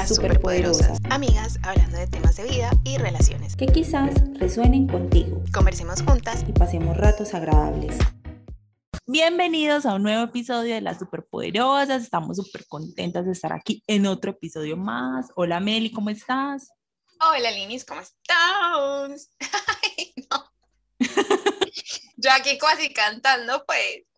[0.00, 0.98] Las superpoderosas.
[1.10, 3.54] Amigas hablando de temas de vida y relaciones.
[3.54, 5.44] Que quizás resuenen contigo.
[5.52, 7.98] Conversemos juntas y pasemos ratos agradables.
[9.06, 12.02] Bienvenidos a un nuevo episodio de Las Superpoderosas.
[12.02, 15.26] Estamos súper contentas de estar aquí en otro episodio más.
[15.36, 16.70] Hola Meli, ¿cómo estás?
[17.20, 19.28] Hola Linis, ¿cómo estás?
[19.98, 20.50] Ay, no.
[22.16, 24.09] Yo aquí casi cantando, pues.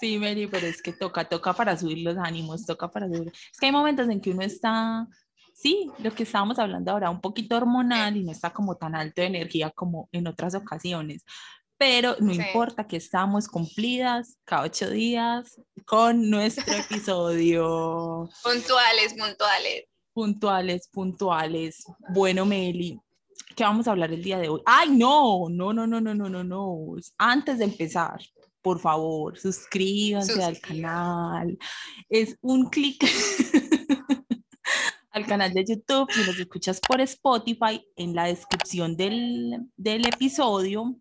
[0.00, 3.32] Sí, Mary, pero es que toca, toca para subir los ánimos, toca para subir.
[3.32, 5.06] Es que hay momentos en que uno está,
[5.54, 9.20] sí, lo que estábamos hablando ahora, un poquito hormonal y no está como tan alto
[9.20, 11.24] de energía como en otras ocasiones.
[11.78, 12.40] Pero no sí.
[12.40, 18.28] importa que estamos cumplidas cada ocho días con nuestro episodio.
[18.42, 19.84] puntuales, puntuales.
[20.12, 21.84] Puntuales, puntuales.
[22.10, 23.00] Bueno, Meli,
[23.56, 24.60] ¿qué vamos a hablar el día de hoy?
[24.66, 25.48] ¡Ay, no!
[25.48, 26.96] No, no, no, no, no, no, no.
[27.18, 28.20] Antes de empezar,
[28.62, 31.58] por favor, suscríbanse al canal.
[32.08, 33.04] Es un clic
[35.10, 36.10] al canal de YouTube.
[36.12, 40.96] Si nos escuchas por Spotify, en la descripción del, del episodio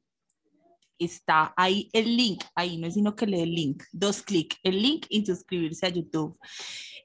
[0.98, 4.82] está ahí el link, ahí no es sino que lee el link, dos clics, el
[4.82, 6.38] link y suscribirse a YouTube.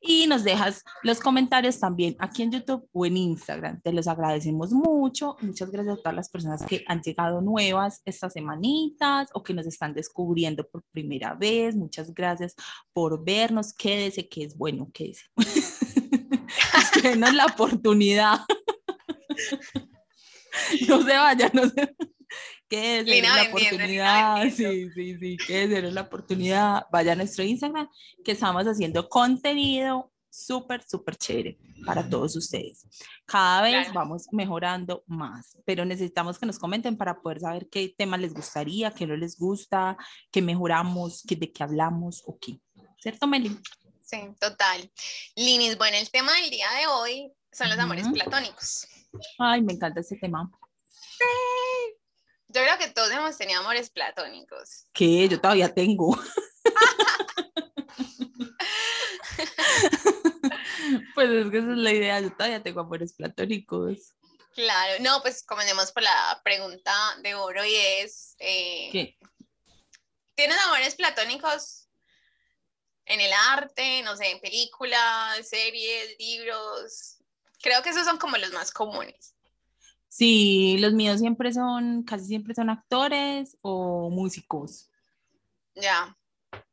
[0.00, 3.80] Y nos dejas los comentarios también aquí en YouTube o en Instagram.
[3.80, 5.36] Te los agradecemos mucho.
[5.41, 9.66] Muchas gracias a todas las personas que han llegado nuevas estas semanitas o que nos
[9.66, 11.77] están descubriendo por primera vez.
[11.77, 12.55] Muchas gracias
[12.92, 13.72] por vernos.
[13.72, 15.25] Quédese, que es bueno, quédese.
[17.03, 18.41] Denos la oportunidad.
[20.88, 21.97] no se vaya, no se
[22.69, 27.89] que es la oportunidad, sí, sí, sí, que es la oportunidad, vaya a nuestro Instagram,
[28.25, 32.87] que estamos haciendo contenido súper, súper chévere para todos ustedes.
[33.25, 38.19] Cada vez vamos mejorando más, pero necesitamos que nos comenten para poder saber qué tema
[38.19, 39.97] les gustaría, qué no les gusta,
[40.31, 42.61] qué mejoramos, qué, de qué hablamos o qué.
[42.98, 43.56] ¿Cierto, Meli?
[44.03, 44.91] Sí, total.
[45.34, 48.87] Linis, bueno, el tema del día de hoy son los amores platónicos.
[49.39, 50.50] Ay, me encanta ese tema.
[52.57, 54.87] Yo creo que todos hemos tenido amores platónicos.
[54.94, 55.28] ¿Qué?
[55.28, 56.17] Yo todavía tengo.
[61.15, 64.15] pues es que esa es la idea, yo todavía tengo amores platónicos.
[64.55, 69.19] Claro, no, pues comencemos por la pregunta de oro y es, eh, ¿Qué?
[70.34, 71.91] ¿tienes amores platónicos
[73.05, 77.19] en el arte, no sé, en películas, series, libros?
[77.61, 79.35] Creo que esos son como los más comunes.
[80.16, 84.91] Sí, los míos siempre son, casi siempre son actores o músicos.
[85.75, 86.16] Ya.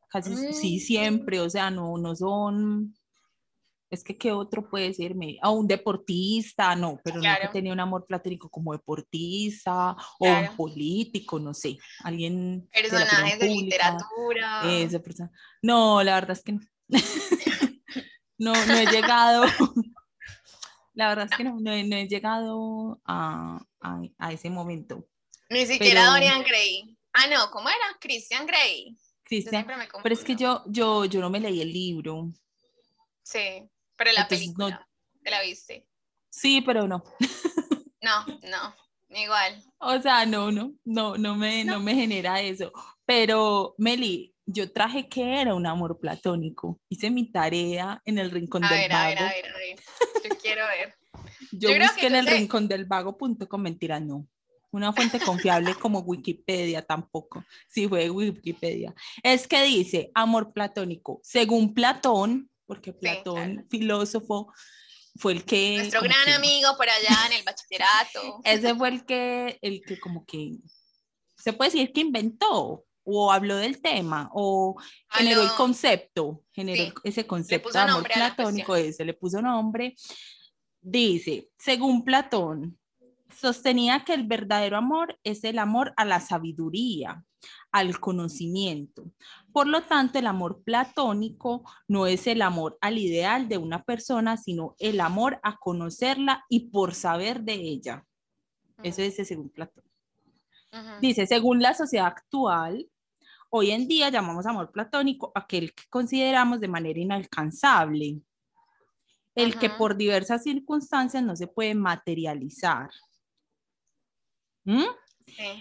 [0.07, 0.79] Casi, sí, mm.
[0.79, 2.95] siempre, o sea, no, no son,
[3.89, 7.81] es que qué otro puede decirme, a un deportista, no, pero no nunca tenía un
[7.81, 12.69] amor platónico como deportista o un político, no sé, alguien.
[12.71, 14.71] Personajes de, literatura.
[14.71, 15.29] Esa persona.
[15.61, 16.61] No, la verdad es que no.
[18.37, 19.43] no, no he llegado.
[20.93, 25.07] La verdad es que no, no, he llegado a, a, ese momento.
[25.49, 26.97] Ni siquiera Dorian Gray.
[27.13, 27.97] Ah, no, ¿cómo era?
[27.99, 28.95] Christian Grey.
[29.23, 29.65] Christian,
[30.03, 32.29] pero es que yo, yo, yo no me leí el libro.
[33.23, 34.87] Sí, pero la película,
[35.23, 35.87] ¿te la viste?
[36.29, 37.03] Sí, pero no.
[38.01, 38.75] No, no,
[39.09, 39.63] igual.
[39.79, 41.73] O sea, no, no, no, no me, no.
[41.73, 42.71] no me genera eso.
[43.05, 46.79] Pero, Meli, yo traje que era un amor platónico.
[46.89, 48.95] Hice mi tarea en el rincón del vago.
[48.95, 49.79] A ver, a ver, a ver.
[50.23, 50.95] Yo quiero ver.
[51.51, 54.27] yo, busqué en el rincón del vago.com, mentira, no.
[54.71, 57.45] Una fuente confiable como Wikipedia tampoco.
[57.67, 58.93] Sí, fue Wikipedia.
[59.21, 61.19] Es que dice amor platónico.
[61.23, 64.51] Según Platón, porque Platón, filósofo,
[65.15, 65.77] fue el que.
[65.77, 68.41] Nuestro gran amigo por allá en el bachillerato.
[68.43, 70.53] Ese fue el que, el que como que
[71.37, 74.75] se puede decir que inventó o habló del tema o
[75.09, 79.95] generó el concepto, generó ese concepto de amor platónico, ese le puso nombre.
[80.81, 82.77] Dice, según Platón,
[83.29, 87.23] sostenía que el verdadero amor es el amor a la sabiduría,
[87.71, 89.11] al conocimiento.
[89.51, 94.37] Por lo tanto, el amor platónico no es el amor al ideal de una persona,
[94.37, 98.05] sino el amor a conocerla y por saber de ella.
[98.81, 99.83] Eso es según Platón.
[101.01, 102.87] Dice, según la sociedad actual,
[103.55, 108.19] Hoy en día llamamos amor platónico aquel que consideramos de manera inalcanzable,
[109.35, 112.89] el que por diversas circunstancias no se puede materializar.
[114.63, 114.85] ¿Mm?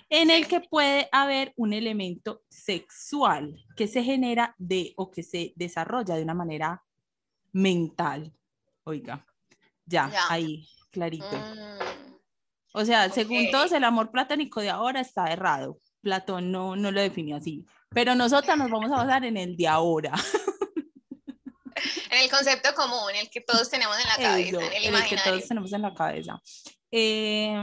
[0.09, 5.53] en el que puede haber un elemento sexual que se genera de o que se
[5.55, 6.83] desarrolla de una manera
[7.53, 8.33] mental.
[8.85, 9.27] Oiga,
[9.85, 11.37] ya, ahí, clarito.
[11.37, 12.15] Mm.
[12.73, 15.79] O sea, según todos, el amor platónico de ahora está errado.
[16.03, 17.65] Platón no, no lo definió así.
[17.91, 20.13] Pero nosotras nos vamos a basar en el de ahora.
[22.11, 25.49] en el concepto común, el que todos tenemos en la cabeza, en el, que todos
[25.49, 26.43] tenemos en la cabeza.
[26.91, 27.57] Eh,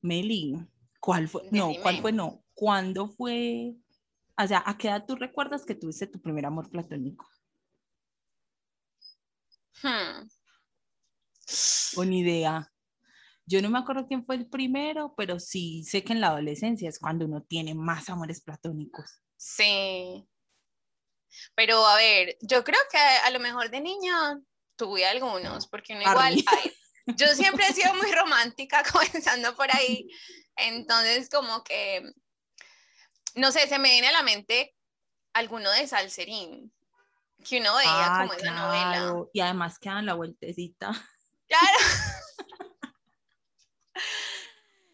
[0.00, 0.56] Meli,
[1.00, 1.42] ¿cuál fue?
[1.50, 2.12] No, ¿cuál fue?
[2.12, 3.74] No, ¿cuándo fue?
[4.42, 7.26] O sea, ¿a qué edad tú recuerdas que tuviste tu primer amor platónico?
[9.82, 10.28] Hmm.
[11.94, 12.69] Con idea.
[13.46, 16.88] Yo no me acuerdo quién fue el primero, pero sí sé que en la adolescencia
[16.88, 19.22] es cuando uno tiene más amores platónicos.
[19.36, 20.28] Sí.
[21.54, 24.40] Pero a ver, yo creo que a lo mejor de niña
[24.76, 26.42] tuve algunos, porque no igual.
[27.06, 30.08] yo siempre he sido muy romántica, comenzando por ahí.
[30.56, 32.02] Entonces, como que,
[33.34, 34.74] no sé, se me viene a la mente
[35.32, 36.72] alguno de Salserín,
[37.44, 39.24] que uno veía ah, como esa novela.
[39.32, 40.90] Y además quedan la vueltecita.
[41.46, 41.78] Claro.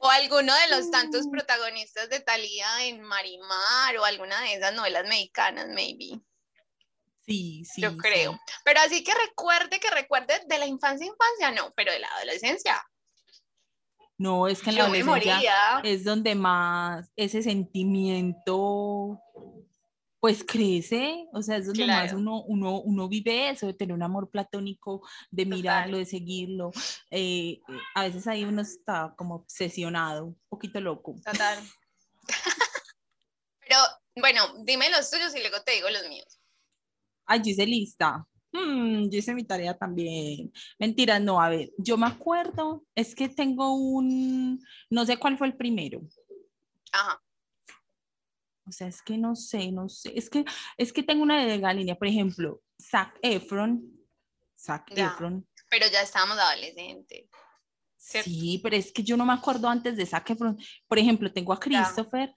[0.07, 1.31] O alguno de los tantos mm.
[1.33, 6.21] protagonistas de Talía en Marimar o alguna de esas novelas mexicanas, maybe.
[7.27, 7.83] Sí, sí.
[7.83, 8.39] Yo creo.
[8.65, 12.81] Pero así que recuerde, que recuerde de la infancia, infancia, no, pero de la adolescencia.
[14.17, 19.21] No, es que en la adolescencia es donde más ese sentimiento
[20.27, 24.03] pues crece, o sea, es donde más uno, uno, uno, vive eso, de tener un
[24.03, 26.73] amor platónico, de mirarlo, de seguirlo.
[27.13, 27.61] Eh,
[27.95, 31.15] a veces ahí uno está como obsesionado, un poquito loco.
[31.25, 31.63] Total.
[33.61, 33.79] Pero
[34.17, 36.41] bueno, dime los tuyos y luego te digo los míos.
[37.25, 38.27] Ay, yo hice lista.
[38.51, 40.53] Hmm, yo hice mi tarea también.
[40.77, 45.47] Mentira, no, a ver, yo me acuerdo, es que tengo un, no sé cuál fue
[45.47, 46.01] el primero.
[46.91, 47.23] Ajá.
[48.67, 50.13] O sea, es que no sé, no sé.
[50.17, 50.45] Es que,
[50.77, 51.97] es que tengo una de línea.
[51.97, 53.83] Por ejemplo, Zac Efron.
[54.59, 55.47] Zac Efron.
[55.71, 57.29] Pero ya estábamos adolescentes.
[57.97, 60.59] Sí, pero es que yo no me acuerdo antes de Zac Efron.
[60.87, 62.35] Por ejemplo, tengo a Christopher,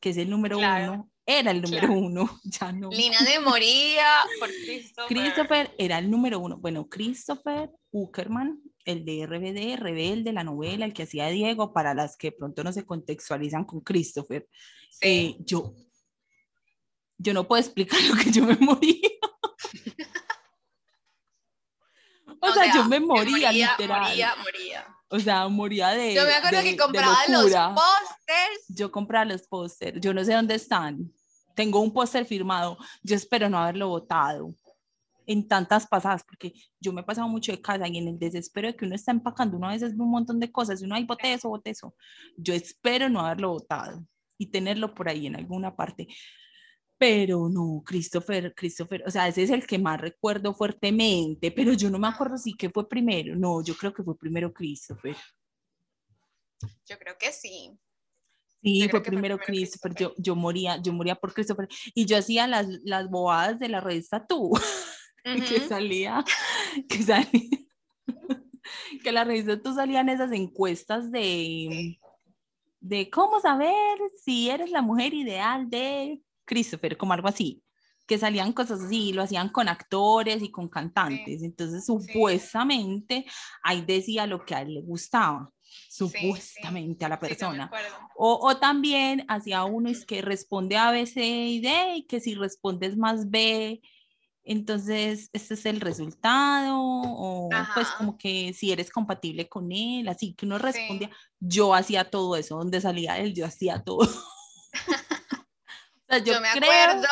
[0.00, 1.10] que es el número uno.
[1.28, 2.88] Era el número uno, ya no.
[2.88, 4.06] Lina de moría
[4.38, 5.08] por Christopher.
[5.08, 6.56] Christopher era el número uno.
[6.56, 12.16] Bueno, Christopher Uckerman, el de RBD, Rebelde, la novela, el que hacía Diego, para las
[12.16, 14.48] que pronto no se contextualizan con Christopher.
[15.00, 15.74] Eh, yo,
[17.18, 19.00] yo no puedo explicar lo que yo me moría.
[22.40, 24.08] o, sea, yo me moría, literal.
[24.08, 24.86] Moría, moría.
[25.08, 26.14] O sea, moría de.
[26.14, 28.64] Yo me acuerdo que compraba los pósters.
[28.68, 30.00] Yo compraba los pósters.
[30.00, 31.12] Yo no sé dónde están.
[31.54, 32.78] Tengo un póster firmado.
[33.02, 34.54] Yo espero no haberlo votado
[35.26, 38.68] en tantas pasadas, porque yo me he pasado mucho de casa y en el desespero
[38.68, 40.94] de que uno está empacando, uno a veces ve un montón de cosas y uno,
[40.94, 41.94] ay, bote eso, bote eso.
[42.36, 44.06] Yo espero no haberlo votado
[44.38, 46.06] y tenerlo por ahí en alguna parte.
[46.98, 51.90] Pero no, Christopher, Christopher, o sea, ese es el que más recuerdo fuertemente, pero yo
[51.90, 53.36] no me acuerdo si que fue primero.
[53.36, 55.16] No, yo creo que fue primero Christopher.
[56.88, 57.78] Yo creo que sí.
[58.62, 59.94] Sí, fue primero, Christopher.
[59.94, 61.68] Yo, yo moría, yo moría por Christopher.
[61.94, 64.50] Y yo hacía las, las bobadas de la revista Tú,
[65.48, 66.24] que salía,
[66.88, 67.50] que salía,
[69.02, 71.98] que la revista Tú salían esas encuestas de,
[72.80, 77.62] de cómo saber si eres la mujer ideal de Christopher, como algo así,
[78.06, 83.26] que salían cosas así, lo hacían con actores y con cantantes, entonces supuestamente
[83.64, 85.50] ahí decía lo que a él le gustaba,
[85.88, 87.68] supuestamente a la persona.
[88.16, 92.20] o, o, también hacía uno es que responde A, B, C y D, y que
[92.20, 93.80] si respondes más B,
[94.48, 100.34] entonces, este es el resultado, o pues como que si eres compatible con él, así
[100.34, 101.10] que uno respondía,
[101.40, 104.08] yo hacía todo eso, donde salía él, yo hacía todo.
[106.24, 107.08] yo, me acuerdo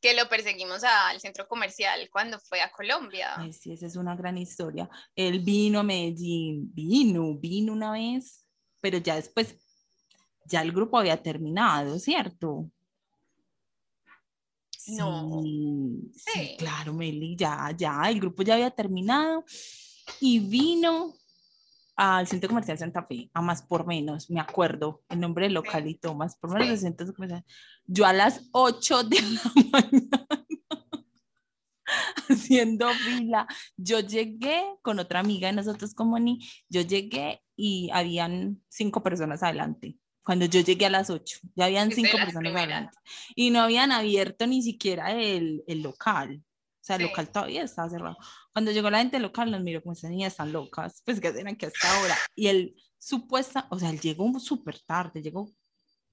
[0.00, 3.34] que lo perseguimos al centro comercial cuando fue a Colombia.
[3.36, 4.88] Ay, sí, esa es una gran historia.
[5.16, 8.46] Él vino a Medellín, vino, vino una vez,
[8.80, 9.56] pero ya después,
[10.44, 12.70] ya el grupo había terminado, ¿cierto?
[14.86, 15.42] No.
[16.14, 19.44] Sí, claro, Meli, ya, ya, el grupo ya había terminado
[20.20, 21.14] y vino
[21.96, 26.14] al Centro Comercial Santa Fe, a más por menos, me acuerdo el nombre del localito,
[26.14, 27.44] más por menos Centro Comercial.
[27.86, 30.28] Yo a las 8 de la mañana
[32.28, 33.46] haciendo fila.
[33.76, 39.42] Yo llegué con otra amiga de nosotros como ni, yo llegué y habían cinco personas
[39.42, 42.96] adelante cuando yo llegué a las 8, ya habían cinco personas adelante
[43.34, 46.42] y no habían abierto ni siquiera el, el local.
[46.44, 48.16] O sea, el local todavía estaba cerrado.
[48.52, 51.48] Cuando llegó la gente local, nos miró como esas niñas están locas, pues que hacen
[51.48, 52.16] aquí hasta ahora.
[52.34, 55.50] Y él supuesta, o sea, él llegó súper tarde, llegó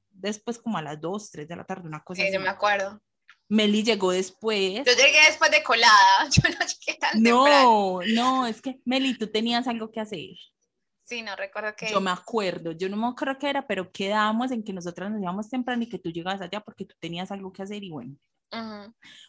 [0.10, 3.02] después como a las 2, 3 de la tarde, una cosa sí, yo me acuerdo.
[3.50, 4.76] Meli llegó después.
[4.86, 8.00] Yo llegué después de colada, yo no llegué tan No, temprano.
[8.14, 10.30] no, es que Meli, tú tenías algo que hacer.
[11.12, 11.92] Sí, no recuerdo que.
[11.92, 15.22] Yo me acuerdo, yo no me acuerdo qué era, pero quedábamos en que nosotras nos
[15.22, 18.16] íbamos temprano y que tú llegabas allá porque tú tenías algo que hacer y bueno.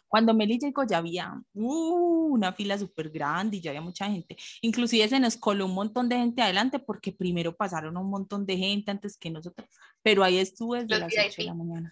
[0.07, 4.37] Cuando Meli llegó ya había uh, una fila súper grande y ya había mucha gente.
[4.61, 8.55] Inclusive se nos coló un montón de gente adelante porque primero pasaron un montón de
[8.55, 9.67] gente antes que nosotros,
[10.01, 11.91] pero ahí estuve desde las 8 de la mañana.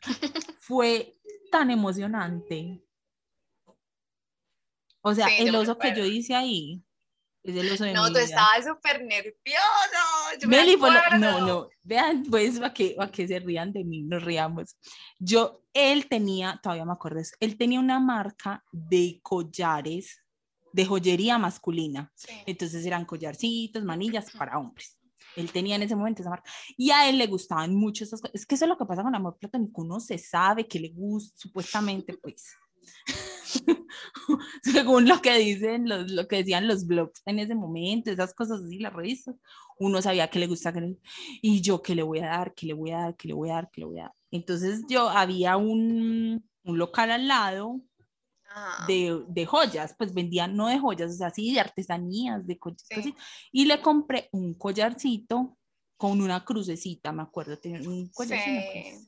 [0.61, 1.15] Fue
[1.51, 2.81] tan emocionante.
[5.01, 6.81] O sea, el oso que yo hice ahí,
[7.43, 9.37] no, tú estabas súper nervioso.
[11.17, 14.77] no, no, vean, pues, para que, que se rían de mí, nos riamos.
[15.19, 20.21] Yo, él tenía, todavía me acuerdo, él tenía una marca de collares
[20.73, 22.11] de joyería masculina.
[22.45, 24.97] Entonces eran collarcitos, manillas para hombres.
[25.35, 26.49] Él tenía en ese momento esa marca.
[26.77, 28.35] Y a él le gustaban mucho esas cosas.
[28.35, 29.81] Es que eso es lo que pasa con amor platónico.
[29.81, 32.55] Uno se sabe que le gusta, supuestamente, pues.
[34.63, 38.61] según lo que dicen, los, lo que decían los blogs en ese momento, esas cosas
[38.61, 39.35] así, las revistas,
[39.79, 40.73] uno sabía que le gusta
[41.41, 43.49] y yo qué le voy a dar, qué le voy a dar, qué le voy
[43.49, 44.13] a dar, qué le voy a dar.
[44.31, 47.81] Entonces yo había un, un local al lado
[48.49, 48.85] ah.
[48.87, 52.87] de, de, joyas, pues vendían no de joyas, o sea, sí, de artesanías, de cosas
[53.51, 55.57] y le compré un collarcito
[55.97, 59.05] con una crucecita, me acuerdo, tenía un collarcito.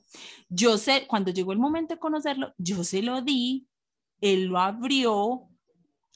[0.47, 3.67] Yo sé, cuando llegó el momento de conocerlo, yo se lo di
[4.23, 5.49] él lo abrió.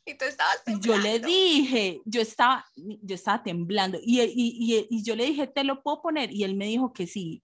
[0.05, 0.87] Y tú estabas temblando.
[0.87, 3.99] Yo le dije, yo estaba, yo estaba temblando.
[4.01, 6.31] Y, y, y, yo le dije, ¿te lo puedo poner?
[6.31, 7.43] Y él me dijo que sí.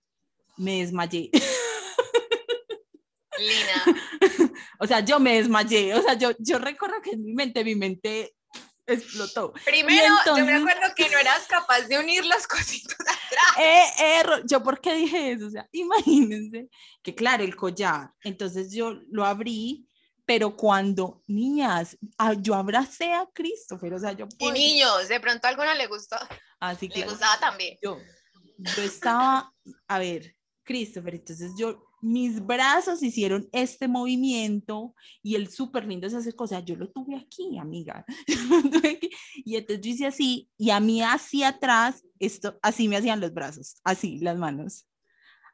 [0.56, 1.30] Me desmayé.
[3.38, 3.84] Lina.
[4.80, 5.96] o sea, yo me desmayé.
[5.96, 8.34] O sea, yo, yo recuerdo que en mi mente, mi mente
[8.88, 9.52] explotó.
[9.66, 13.58] Primero, yo me acuerdo que no eras capaz de unir los cositos atrás.
[13.60, 15.48] Eh, eh, yo, ¿por qué dije eso?
[15.48, 16.70] O sea, imagínense
[17.02, 18.12] que, claro, el collar.
[18.24, 19.86] Entonces yo lo abrí
[20.26, 24.28] pero cuando niñas, ah, yo abracé a Christopher, o sea, yo...
[24.40, 26.16] Y niños, de pronto a alguna le gustó.
[26.60, 27.02] Así que...
[27.02, 27.78] Le gustaba también.
[27.82, 27.98] Yo,
[28.58, 29.54] yo estaba,
[29.88, 36.14] a ver, Christopher, entonces yo, mis brazos hicieron este movimiento y el súper lindo es
[36.14, 38.06] hacer cosas, yo lo tuve aquí, amiga.
[39.46, 43.34] Y entonces yo hice así y a mí hacia atrás, esto, así me hacían los
[43.34, 44.88] brazos, así, las manos.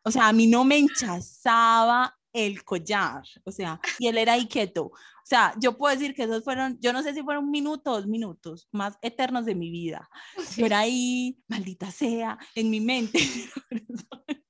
[0.04, 4.48] O sea, a mí no me hinchazaba el collar, o sea, y él era ahí
[4.48, 4.86] quieto.
[4.86, 7.92] O sea, yo puedo decir que esos fueron, yo no sé si fueron un minuto,
[7.92, 10.10] dos minutos más eternos de mi vida.
[10.56, 13.20] Pero ahí, maldita sea, en mi mente.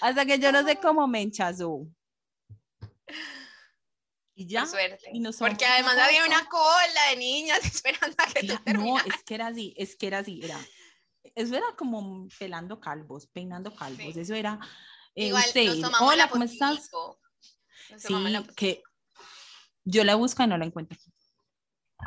[0.00, 1.86] Hasta que yo no sé cómo me enchazó.
[4.34, 4.66] Y ya.
[4.66, 5.12] Suerte.
[5.38, 9.74] Porque además había una cola de niñas esperando a que No, es que era así,
[9.76, 10.58] es que era así, era.
[11.34, 14.16] Eso era como pelando calvos, peinando calvos.
[14.16, 14.58] Eso era
[15.14, 15.44] eh, Igual,
[16.00, 16.90] Hola, ¿cómo estás?
[17.98, 18.14] sí,
[18.56, 18.82] que
[19.84, 20.98] yo la busco y no la encuentro.
[21.98, 22.04] O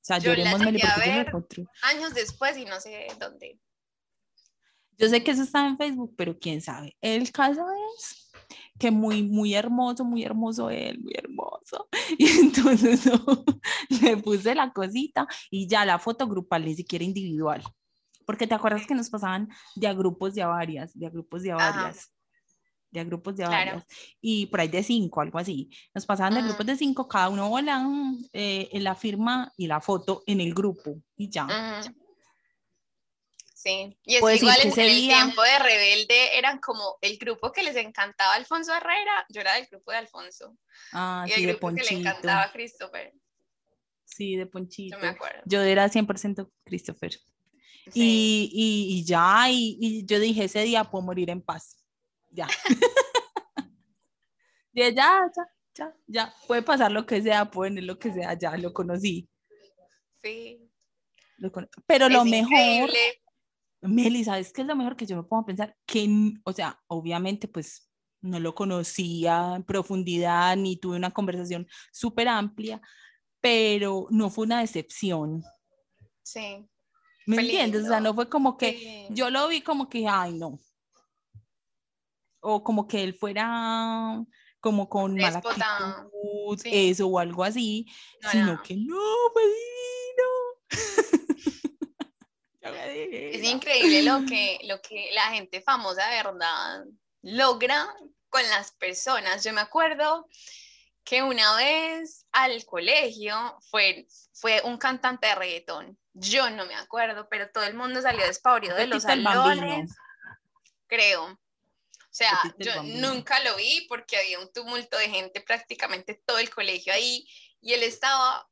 [0.00, 3.58] sea, yo lloremos la porque Años después y no sé dónde.
[4.98, 6.96] Yo sé que eso está en Facebook, pero quién sabe.
[7.00, 7.66] El caso
[7.98, 8.30] es
[8.78, 11.88] que muy, muy hermoso, muy hermoso él, muy hermoso.
[12.18, 13.04] Y entonces
[14.00, 17.62] le puse la cosita y ya la foto grupal, ni siquiera individual.
[18.24, 21.42] Porque te acuerdas que nos pasaban de a grupos de a varias, de a grupos
[21.42, 22.15] de a varias
[22.98, 23.84] de grupos de varios,
[24.20, 25.70] y por ahí de cinco, algo así.
[25.94, 30.22] Nos pasaban de grupos de cinco, cada uno volan eh, la firma y la foto
[30.26, 31.82] en el grupo y ya.
[33.54, 37.74] Sí, y es igual en, el tiempo de Rebelde eran como el grupo que les
[37.74, 40.56] encantaba Alfonso Herrera, yo era del grupo de Alfonso.
[40.92, 43.12] Ah, y el grupo que le encantaba a Christopher.
[44.04, 44.96] Sí, de Ponchito.
[45.46, 47.12] Yo era 100% Christopher.
[47.92, 51.85] Y, y, y, ya, y, y, yo dije, ese día puedo morir en paz
[52.36, 52.46] ya.
[54.72, 55.30] ya, ya,
[55.74, 59.28] ya, ya, puede pasar lo que sea, puede venir lo que sea, ya lo conocí.
[60.22, 60.62] Sí.
[61.86, 62.90] Pero lo mejor,
[63.82, 65.76] Meli, ¿sabes qué es lo mejor que yo me pongo a pensar?
[65.86, 66.08] Que,
[66.44, 67.90] o sea, obviamente, pues
[68.20, 72.80] no lo conocía en profundidad ni tuve una conversación súper amplia,
[73.40, 75.42] pero no fue una decepción.
[76.22, 76.66] Sí.
[77.26, 77.84] ¿Me entiendes?
[77.84, 80.58] O sea, no fue como que yo lo vi como que, ay, no,
[82.48, 84.22] o como que él fuera
[84.60, 87.86] como con mala actitud, eso o algo así,
[88.30, 89.00] sino que no,
[89.32, 89.46] pues
[92.62, 96.84] es increíble lo que, lo que la gente famosa de verdad
[97.22, 97.86] logra
[98.28, 99.44] con las personas.
[99.44, 100.28] Yo me acuerdo
[101.04, 105.98] que una vez al colegio fue, fue un cantante de reggaetón.
[106.12, 109.94] Yo no me acuerdo, pero todo el mundo salió despavorido de los salones.
[110.88, 111.38] Creo.
[112.16, 116.48] O sea, yo nunca lo vi porque había un tumulto de gente, prácticamente todo el
[116.48, 117.28] colegio ahí,
[117.60, 118.48] y él estaba,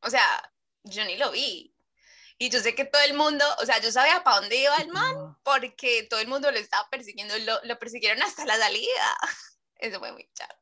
[0.00, 0.24] o sea,
[0.84, 1.74] yo ni lo vi.
[2.38, 4.88] Y yo sé que todo el mundo, o sea, yo sabía para dónde iba el
[4.88, 9.18] man, porque todo el mundo lo estaba persiguiendo, lo, lo persiguieron hasta la salida.
[9.76, 10.56] Eso fue muy charro.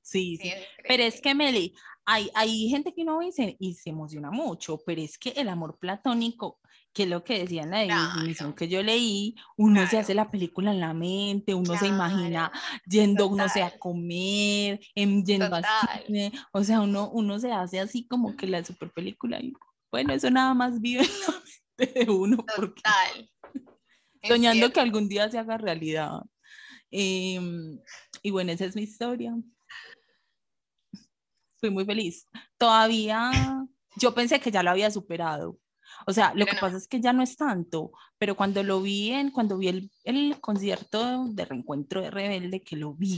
[0.00, 0.50] Sí, sí.
[0.88, 1.76] pero es que Meli,
[2.06, 5.78] hay, hay gente que no dice y se emociona mucho, pero es que el amor
[5.78, 6.58] platónico,
[6.96, 10.30] que es lo que decía en la definición que yo leí, uno se hace la
[10.30, 12.50] película en la mente, uno se imagina
[12.86, 15.50] yendo, no sé, a comer, en, yendo
[16.06, 19.52] cine, o sea, uno, uno se hace así como que la super película, y
[19.90, 22.38] bueno, eso nada más vive en la mente de uno.
[22.56, 23.30] Total.
[24.24, 26.22] soñando que algún día se haga realidad.
[26.90, 27.78] Em,
[28.22, 29.34] y bueno, esa es mi historia
[31.58, 32.26] fui muy feliz.
[32.58, 33.30] Todavía
[33.96, 35.58] yo pensé que ya lo había superado.
[36.06, 39.12] O sea, lo que pasa es que ya no es tanto, pero cuando lo vi
[39.12, 43.16] en, cuando vi el, el concierto de reencuentro de Rebelde, que lo vi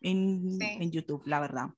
[0.00, 1.68] en, en, YouTube, la verdad.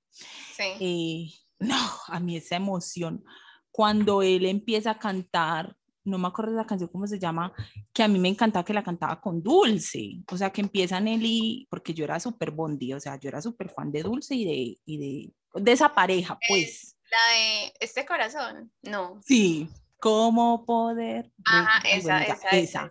[0.59, 1.27] Eh,
[1.59, 1.77] no,
[2.07, 3.25] a mí esa emoción,
[3.71, 7.53] cuando él empieza a cantar, no me acuerdo de la canción cómo se llama,
[7.93, 11.67] que a mí me encantaba que la cantaba con Dulce, o sea, que empieza Nelly,
[11.69, 14.79] porque yo era súper bondi, o sea, yo era súper fan de Dulce y de,
[14.85, 16.97] y de de esa pareja, pues.
[17.11, 19.21] La de este corazón, no.
[19.25, 21.33] Sí, cómo poder.
[21.45, 22.91] Ajá, esa, esa, esa,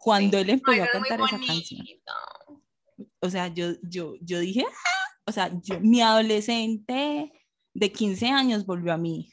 [0.00, 1.86] Cuando él empezó a cantar esa canción.
[3.20, 7.32] O sea, yo, yo, yo dije, ah", o sea, yo, mi adolescente
[7.74, 9.32] de 15 años volvió a mí.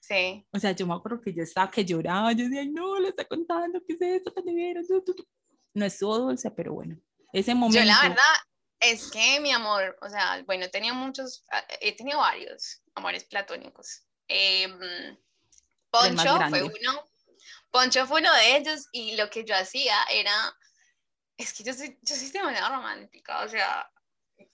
[0.00, 0.46] Sí.
[0.52, 3.26] O sea, yo me acuerdo que yo estaba que lloraba, yo decía, no, le está
[3.26, 4.32] contando, ¿qué es esto?
[5.74, 6.98] No estuvo dulce, pero bueno,
[7.32, 7.78] ese momento.
[7.78, 8.24] Yo la verdad,
[8.80, 14.06] es que mi amor, o sea, bueno, tenido muchos, ah, he tenido varios amores platónicos.
[14.28, 14.72] Em,
[15.90, 17.10] Poncho fue uno.
[17.70, 20.32] Poncho fue uno de ellos y lo que yo hacía era,
[21.36, 23.90] es que yo soy, yo soy manera romántica, o sea,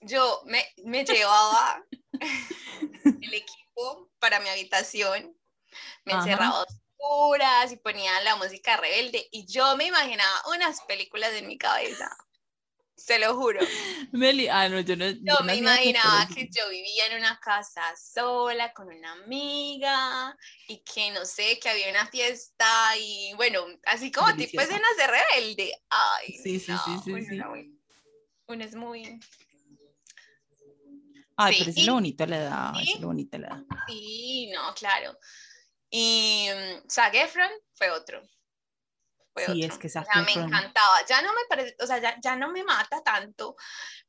[0.01, 1.83] yo me, me llevaba
[3.21, 5.37] el equipo para mi habitación,
[6.03, 11.47] me encerraba oscuras y ponía la música rebelde y yo me imaginaba unas películas en
[11.47, 12.15] mi cabeza
[12.95, 13.59] se lo juro.
[14.11, 15.05] Meli, ah, no, yo no.
[15.09, 20.35] Yo me imaginaba que yo vivía en una casa sola con una amiga
[20.67, 22.65] y que no sé, que había una fiesta
[22.97, 25.73] y bueno, así como tipo escenas de rebelde.
[25.89, 27.25] Ay, sí, sí, sí, sí.
[27.25, 27.41] sí.
[28.47, 29.19] Uno es muy.
[31.37, 33.63] Ay, pero es lo bonito la edad, es lo bonito la edad.
[33.87, 35.17] Sí, no, claro.
[35.89, 38.21] Y um, Zac Efron fue otro
[39.35, 41.05] sí, es que Zac me encantaba.
[41.07, 43.55] Ya no me parece, o sea, ya, ya, no me mata tanto,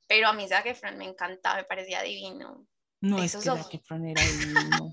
[0.07, 2.67] pero a mí Zac Efron me encantaba, me parecía divino.
[3.01, 4.93] No, es que Zac Efron era divino.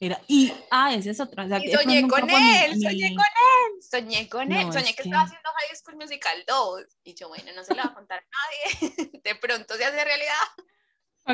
[0.00, 1.48] Era, y, ah, esa es otra.
[1.48, 5.50] Zac y soñé con él, soñé con él, soñé con él, soñé que, estaba haciendo
[5.50, 6.84] High School Musical 2.
[7.04, 9.10] Y yo, bueno, no se lo va a contar a nadie.
[9.24, 10.34] De pronto se hace realidad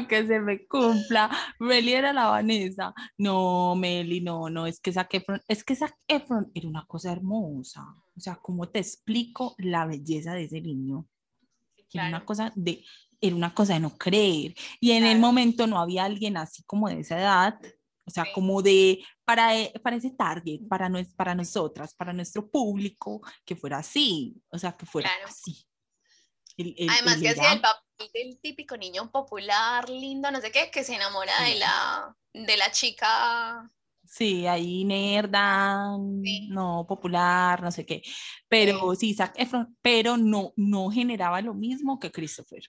[0.09, 1.31] que se me cumpla.
[1.59, 2.93] Meli era la Vanessa.
[3.19, 7.13] No, Meli, no, no, es que Zac Efron, es que Zac Efron era una cosa
[7.13, 7.83] hermosa.
[8.17, 11.07] O sea, ¿cómo te explico la belleza de ese niño?
[11.93, 12.85] Era una cosa de,
[13.21, 14.55] era una cosa de no creer.
[14.81, 17.61] Y en el momento no había alguien así como de esa edad,
[18.05, 22.51] o sea, como de, para, e, para ese target, para, no, para nosotras, para nuestro
[22.51, 25.67] público, que fuera así, o sea, que fuera así.
[26.57, 30.95] Además que hacía el papel del típico niño popular, lindo, no sé qué, que se
[30.95, 33.71] enamora de, la, de la chica.
[34.07, 35.97] Sí, ahí nerda,
[36.49, 38.03] no popular, no sé qué.
[38.49, 42.63] Pero sí, Zac Efron, pero no, no generaba lo mismo que Christopher.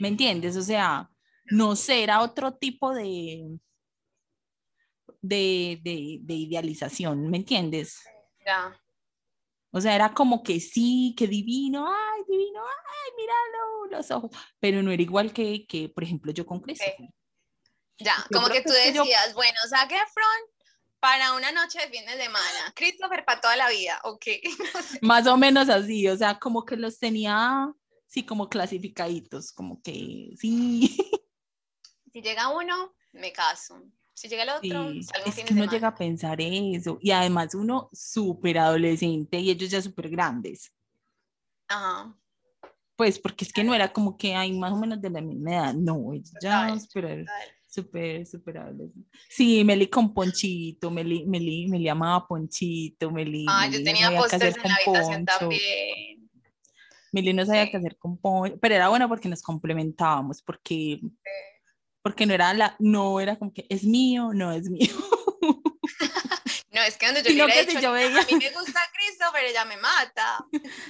[0.00, 0.56] ¿Me entiendes?
[0.56, 1.08] O sea,
[1.46, 3.58] no sé, era otro tipo de,
[5.22, 8.02] de, de, de idealización, ¿me entiendes?
[8.44, 8.78] Ya.
[9.70, 14.82] O sea, era como que sí, que divino, ay, divino, ay, míralo, los ojos, pero
[14.82, 17.08] no era igual que, que por ejemplo, yo con Christopher.
[17.98, 20.58] Ya, como que tú decías, bueno, Zac Efron
[21.00, 24.26] para una noche de fin de semana, Christopher para toda la vida, ok.
[25.02, 27.72] Más o menos así, o sea, como que los tenía,
[28.06, 30.96] sí, como clasificaditos, como que sí.
[32.10, 33.82] Si llega uno, me caso.
[34.18, 36.98] Si llega el otro, es que uno llega a pensar eso.
[37.00, 40.72] Y además uno súper adolescente y ellos ya súper grandes.
[41.68, 42.18] Ajá.
[42.96, 45.52] Pues porque es que no era como que hay más o menos de la misma
[45.52, 45.74] edad.
[45.74, 47.26] No, ellos ya súper,
[47.68, 49.08] súper, súper adolescente.
[49.28, 53.46] Sí, Meli con Ponchito, Meli, Meli, Meli amaba Ponchito, Meli.
[53.48, 56.28] Ah, yo tenía pósters en la habitación también.
[57.12, 61.00] Meli no sabía qué hacer con Poncho, pero era bueno porque nos complementábamos, porque
[62.08, 64.88] porque no era la, no era como que es mío, no es mío.
[66.72, 68.18] no, es que cuando yo le dicho, yo veía...
[68.18, 70.46] a mí me gusta Cristo, pero ella me mata.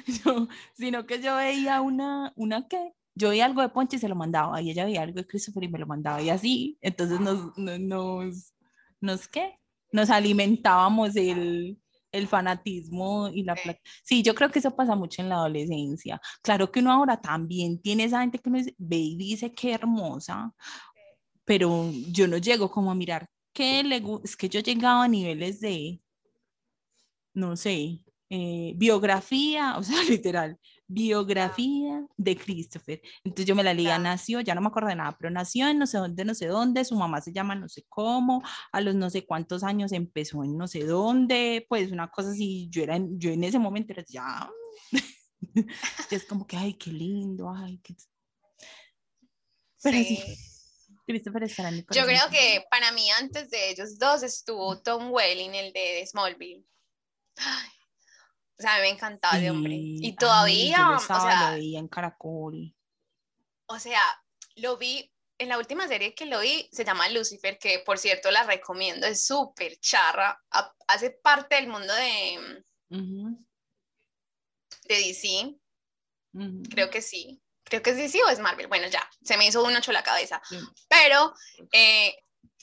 [0.75, 4.15] sino que yo veía una, una que, yo veía algo de Ponche y se lo
[4.15, 7.59] mandaba, y ella veía algo de Christopher y me lo mandaba, y así, entonces nos,
[7.59, 8.55] nos, nos,
[9.01, 9.59] nos ¿qué?
[9.91, 11.81] Nos alimentábamos el,
[12.13, 13.71] el fanatismo y la sí.
[14.03, 16.21] sí, yo creo que eso pasa mucho en la adolescencia.
[16.43, 20.53] Claro que uno ahora también tiene esa gente que uno ve y dice qué hermosa,
[21.49, 25.61] pero yo no llego como a mirar qué le es que yo llegaba a niveles
[25.61, 25.99] de,
[27.33, 33.01] no sé, eh, biografía, o sea, literal, biografía de Christopher.
[33.25, 35.79] Entonces yo me la leía, nació, ya no me acuerdo de nada, pero nació en
[35.79, 38.95] no sé dónde, no sé dónde, su mamá se llama no sé cómo, a los
[38.95, 42.99] no sé cuántos años empezó en no sé dónde, pues una cosa así, yo, era
[43.13, 44.51] yo en ese momento era ya,
[46.11, 47.97] es como que, ay, qué lindo, ay, qué...
[49.83, 50.19] Pero sí.
[51.09, 51.49] Christopher
[51.91, 56.67] Yo creo que para mí antes de ellos dos estuvo Tom Welling, el de Smallville.
[57.37, 57.71] Ay,
[58.59, 59.75] o sea, me encantaba de hombre.
[59.75, 62.77] Y todavía, o sea, lo veía en Caracol.
[63.69, 64.03] O sea,
[64.57, 68.31] lo vi en la última serie que lo vi, se llama Lucifer, que por cierto
[68.31, 70.43] la recomiendo, es súper charra,
[70.89, 72.65] hace parte del mundo de,
[74.89, 75.57] de DC,
[76.69, 79.63] creo que sí, creo que es DC o es Marvel, bueno ya, se me hizo
[79.63, 80.41] un ocho la cabeza,
[80.89, 81.35] pero
[81.73, 82.15] eh,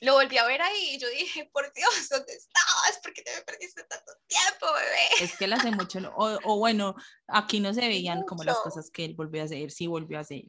[0.02, 3.00] lo volví a ver ahí y yo dije, por Dios, ¿dónde estabas?
[3.02, 5.08] ¿Por qué te me perdiste tanto tiempo, bebé?
[5.22, 6.96] Es que él hace mucho, o, o bueno,
[7.28, 10.22] aquí no se veían como las cosas que él volvió a hacer, sí volvió a
[10.22, 10.44] hacer.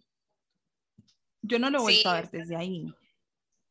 [1.42, 2.92] Yo no lo he vuelto a ver desde ahí.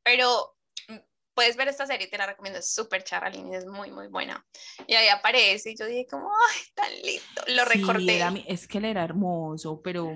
[0.04, 0.56] Pero
[0.88, 0.98] mm,
[1.34, 4.46] puedes ver esta serie, te la recomiendo, es súper charalín, es muy, muy buena.
[4.88, 8.46] Y ahí aparece y yo dije como, ay, tan lindo, lo sí, recordé.
[8.48, 10.16] es que él era hermoso, pero...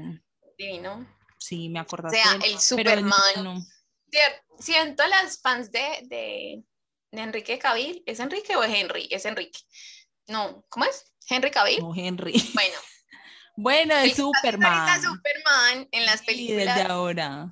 [0.60, 1.08] Divino.
[1.38, 2.10] Sí, me acordé.
[2.10, 3.66] O sea, el Superman
[4.60, 6.64] siento las fans de, de,
[7.12, 8.04] de, Enrique Cavill.
[8.06, 9.08] ¿Es Enrique o es Henry?
[9.10, 9.62] Es Enrique.
[10.28, 11.14] No, ¿cómo es?
[11.30, 11.80] ¿Henry Cavill?
[11.80, 12.34] No, Henry.
[12.54, 12.76] Bueno.
[13.56, 15.02] bueno, es Superman.
[15.02, 16.76] Superman en las películas.
[16.76, 17.50] desde ahora.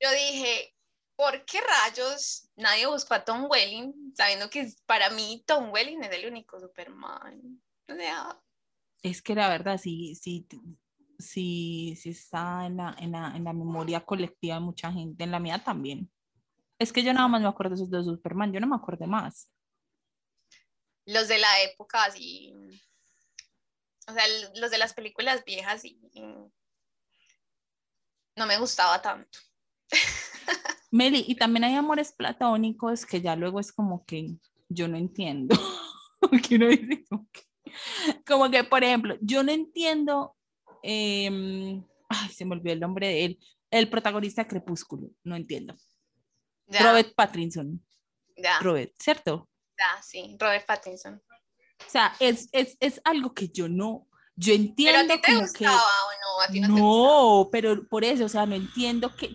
[0.00, 0.74] Yo dije,
[1.14, 6.10] ¿por qué rayos nadie buscó a Tom Welling sabiendo que para mí Tom Welling es
[6.10, 7.62] el único Superman?
[7.88, 8.40] O sea,
[9.02, 10.46] es que la verdad, sí, sí,
[11.18, 15.30] si, si está en la, en, la, en la, memoria colectiva de mucha gente, en
[15.30, 16.10] la mía también.
[16.78, 19.06] Es que yo nada más me acuerdo de esos dos Superman, yo no me acuerdo
[19.06, 19.50] más.
[21.06, 22.54] Los de la época, así.
[24.06, 24.22] O sea,
[24.54, 25.98] los de las películas viejas, y,
[28.36, 29.38] no me gustaba tanto.
[30.90, 34.36] Meli, y también hay amores platónicos que ya luego es como que
[34.68, 35.56] yo no entiendo.
[36.48, 37.04] que uno dice
[38.26, 40.36] como que, por ejemplo, yo no entiendo
[40.82, 43.38] Em, ay, se me olvidó el nombre de él,
[43.70, 45.74] el protagonista de Crepúsculo, no entiendo.
[46.68, 47.84] Robert Pattinson.
[48.60, 49.48] Robert, ¿cierto?
[49.78, 51.22] Ya, sí, Robert Pattinson.
[51.86, 55.00] O sea, es, es, es algo que yo no, yo entiendo.
[55.00, 56.42] ¿Pero a ti te gustaba o no?
[56.42, 59.34] ¿A ti no, no pero por eso, o sea, no entiendo que,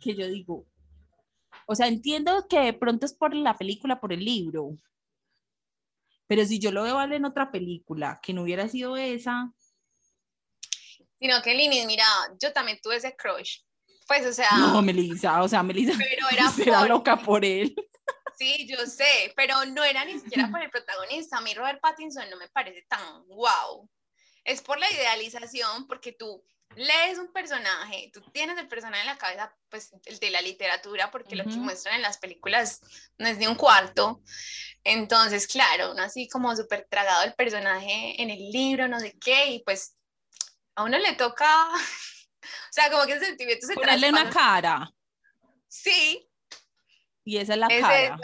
[0.00, 0.66] que yo digo.
[1.66, 4.76] O sea, entiendo que de pronto es por la película, por el libro.
[6.26, 9.52] Pero si yo lo veo en otra película que no hubiera sido esa,
[11.20, 12.06] Sino que Lini, mira,
[12.40, 13.58] yo también tuve ese crush.
[14.08, 14.50] Pues, o sea.
[14.56, 15.92] No, Melissa, o sea, Melissa.
[15.96, 16.88] Pero era, por...
[16.88, 17.74] loca por él.
[18.36, 21.36] Sí, yo sé, pero no era ni siquiera por el protagonista.
[21.36, 23.88] A mí Robert Pattinson no me parece tan wow.
[24.44, 26.42] Es por la idealización, porque tú
[26.74, 31.10] lees un personaje, tú tienes el personaje en la cabeza, pues el de la literatura,
[31.10, 32.80] porque lo que muestran en las películas
[33.18, 34.22] no es ni un cuarto.
[34.84, 39.50] Entonces, claro, uno así como súper tragado el personaje en el libro, no sé qué,
[39.50, 39.96] y pues
[40.80, 44.90] a uno le toca, o sea, como que ese sentimiento se Ponerle una cara.
[45.68, 46.28] Sí.
[47.24, 48.18] Y esa es la cara.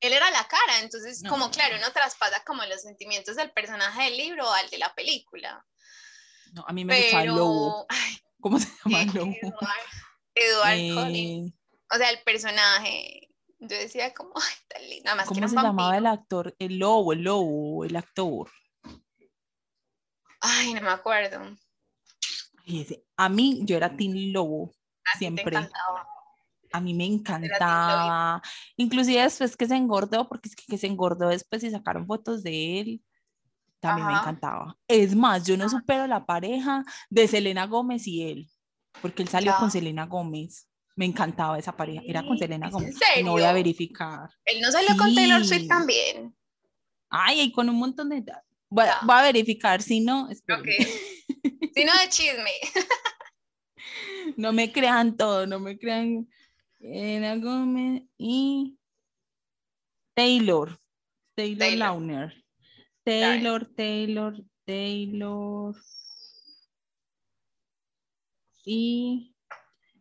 [0.00, 4.16] Él era la cara, entonces como claro, uno traspasa como los sentimientos del personaje del
[4.16, 5.64] libro al de la película.
[6.52, 7.86] No, a mí me gusta el lobo.
[8.40, 9.34] ¿Cómo se llama el lobo?
[10.34, 11.52] Eduard, eh...
[11.90, 13.28] O sea, el personaje.
[13.58, 15.04] Yo decía como, ay, tan lindo.
[15.04, 16.54] Nada más ¿Cómo se llamaba el actor?
[16.60, 18.48] El lobo, el lobo, el actor.
[20.48, 21.40] Ay, no me acuerdo.
[23.16, 24.72] A mí, yo era Tim Lobo,
[25.18, 25.56] siempre.
[26.72, 28.42] A mí me encantaba.
[28.76, 32.80] Inclusive después que se engordó, porque es que, se engordó después y sacaron fotos de
[32.80, 33.02] él.
[33.80, 34.76] También me encantaba.
[34.88, 38.50] Es más, yo no supero la pareja de Selena Gómez y él,
[39.00, 40.68] porque él salió con Selena Gómez.
[40.96, 42.02] Me encantaba esa pareja.
[42.04, 42.96] Era con Selena Gómez.
[43.24, 44.30] No voy a verificar.
[44.44, 46.36] Él no salió con Taylor Swift también.
[47.08, 48.24] Ay, y con un montón de
[48.70, 50.28] Voy, a verificar, si no.
[50.28, 50.68] Ok.
[51.74, 52.50] Si no, de chisme.
[54.36, 56.28] no me crean todo, no me crean.
[56.80, 58.76] Era Gómez y
[60.14, 60.76] Taylor.
[61.36, 62.44] Taylor, Launer.
[63.04, 65.76] Taylor, Taylor, Taylor.
[68.64, 69.36] Y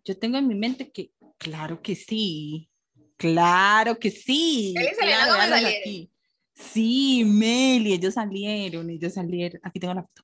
[0.04, 2.70] yo tengo en mi mente que, claro que sí.
[3.18, 4.74] Claro que sí.
[4.98, 6.12] Claro, aquí.
[6.58, 9.62] Sí, Meli, ellos salieron, ellos salieron.
[9.64, 10.24] Aquí tengo la foto.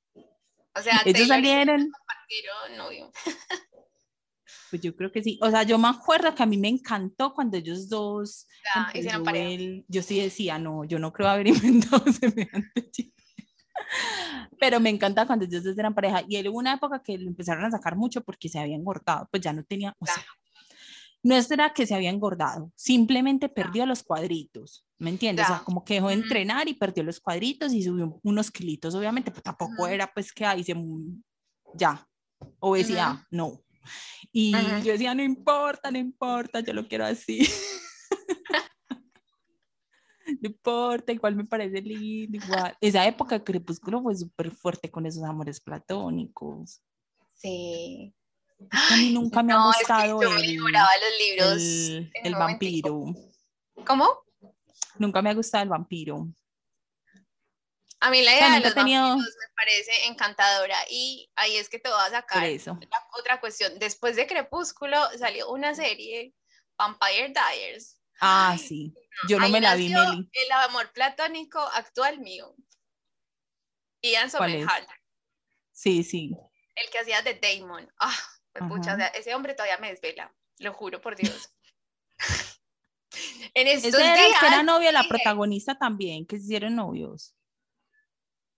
[0.76, 1.92] O sea, ellos salieron.
[4.70, 5.38] pues yo creo que sí.
[5.40, 8.48] O sea, yo me acuerdo que a mí me encantó cuando ellos dos.
[9.86, 13.22] yo sí decía, no, yo no creo haber inventado semejante chiste.
[14.58, 16.24] Pero me encanta cuando ellos dos eran pareja.
[16.28, 19.28] Y él hubo una época que lo empezaron a sacar mucho porque se había engordado,
[19.30, 20.24] pues ya no tenía, o sea,
[21.24, 25.46] no era que se había engordado, simplemente perdió los cuadritos, ¿me entiendes?
[25.46, 28.94] O sea, como que dejó de entrenar y perdió los cuadritos y subió unos kilitos,
[28.94, 30.74] obviamente, pues tampoco era pues que ahí se,
[31.74, 32.06] ya,
[32.60, 33.60] obesidad, no.
[34.32, 34.52] Y
[34.82, 37.40] yo decía, no importa, no importa, yo lo quiero así.
[40.26, 42.76] no importa, igual me parece lindo, igual.
[42.80, 46.82] Esa época de Crepúsculo fue súper fuerte con esos amores platónicos.
[47.34, 48.14] Sí.
[48.70, 50.78] A mí nunca me ha gustado yo el, los
[51.18, 53.14] libros el, vampiro.
[53.86, 54.08] ¿Cómo?
[54.98, 56.26] Nunca me ha gustado el vampiro.
[58.00, 61.88] A mí la idea de los vampiros me parece encantadora y ahí es que te
[61.88, 62.44] voy a sacar
[63.18, 63.78] otra cuestión.
[63.78, 66.34] Después de Crepúsculo salió una serie,
[66.76, 67.98] Vampire Diaries.
[68.20, 68.94] Ah, sí.
[69.28, 70.28] Yo no me la vi, Meli.
[70.32, 72.54] El amor platónico actual mío.
[74.02, 75.00] Ian Somerhalder.
[75.72, 76.36] Sí, sí.
[76.74, 77.90] El que hacía de Damon.
[77.98, 78.16] Ah,
[78.68, 81.50] pucha, ese hombre todavía me desvela, lo juro por Dios.
[83.54, 87.34] en estos ese era que era novio de la protagonista también, que se hicieron novios.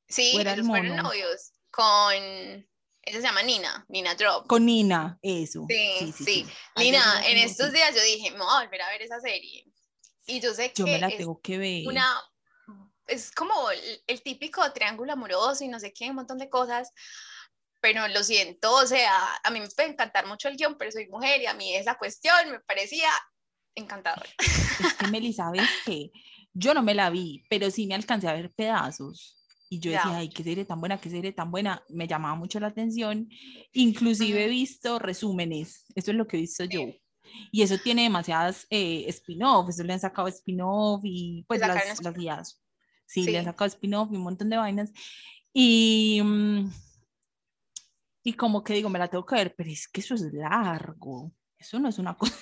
[0.09, 2.14] Sí, ellos fueron novios con
[3.06, 4.48] ella se llama Nina, Nina Drop.
[4.48, 5.64] Con Nina, eso.
[5.68, 6.46] Sí, sí, sí.
[6.76, 9.64] Nina, en estos días yo dije, me voy a volver a ver esa serie.
[10.26, 10.80] Y yo sé que.
[10.80, 11.87] Yo me la tengo que ver.
[11.87, 12.04] Una,
[13.06, 16.92] es como el, el, típico triángulo amoroso y no sé qué, un montón de cosas
[17.87, 21.06] pero lo siento, o sea, a mí me puede encantar mucho el guion, pero soy
[21.09, 23.09] mujer y a mí esa cuestión me parecía
[23.76, 24.28] encantadora.
[24.38, 26.10] Es que Meli, ¿sabes qué?
[26.52, 29.36] Yo no me la vi, pero sí me alcancé a ver pedazos.
[29.68, 31.82] Y yo decía, ay, qué serie tan buena, qué serie tan buena.
[31.88, 33.28] Me llamaba mucho la atención.
[33.72, 35.84] Inclusive he visto resúmenes.
[35.94, 36.82] Eso es lo que he visto yo.
[37.50, 39.68] Y eso tiene demasiadas eh, spin-off.
[39.68, 42.62] Eso le han sacado spin-off y pues las, las guías.
[43.06, 44.92] Sí, le han sacado spin-off y un montón de vainas.
[45.52, 46.20] Y...
[46.22, 46.70] Mm,
[48.26, 51.32] y como que digo, me la tengo que ver, pero es que eso es largo.
[51.66, 52.33] Eso no es una cosa.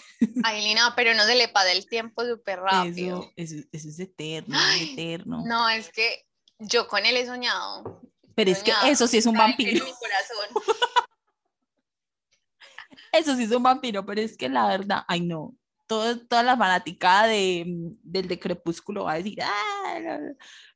[0.44, 3.32] Ay, Lina, pero no se le pasa el tiempo súper rápido.
[3.36, 5.42] Eso, eso, es eterno, eterno.
[5.46, 6.26] No, es que
[6.58, 8.02] yo con él he soñado.
[8.34, 9.82] Pero es que eso sí es un vampiro.
[13.12, 15.56] eso sí es un vampiro, pero es que la verdad, ay no,
[15.86, 17.64] todo, toda la fanaticada de,
[18.02, 20.18] del de Crepúsculo va a decir, ah,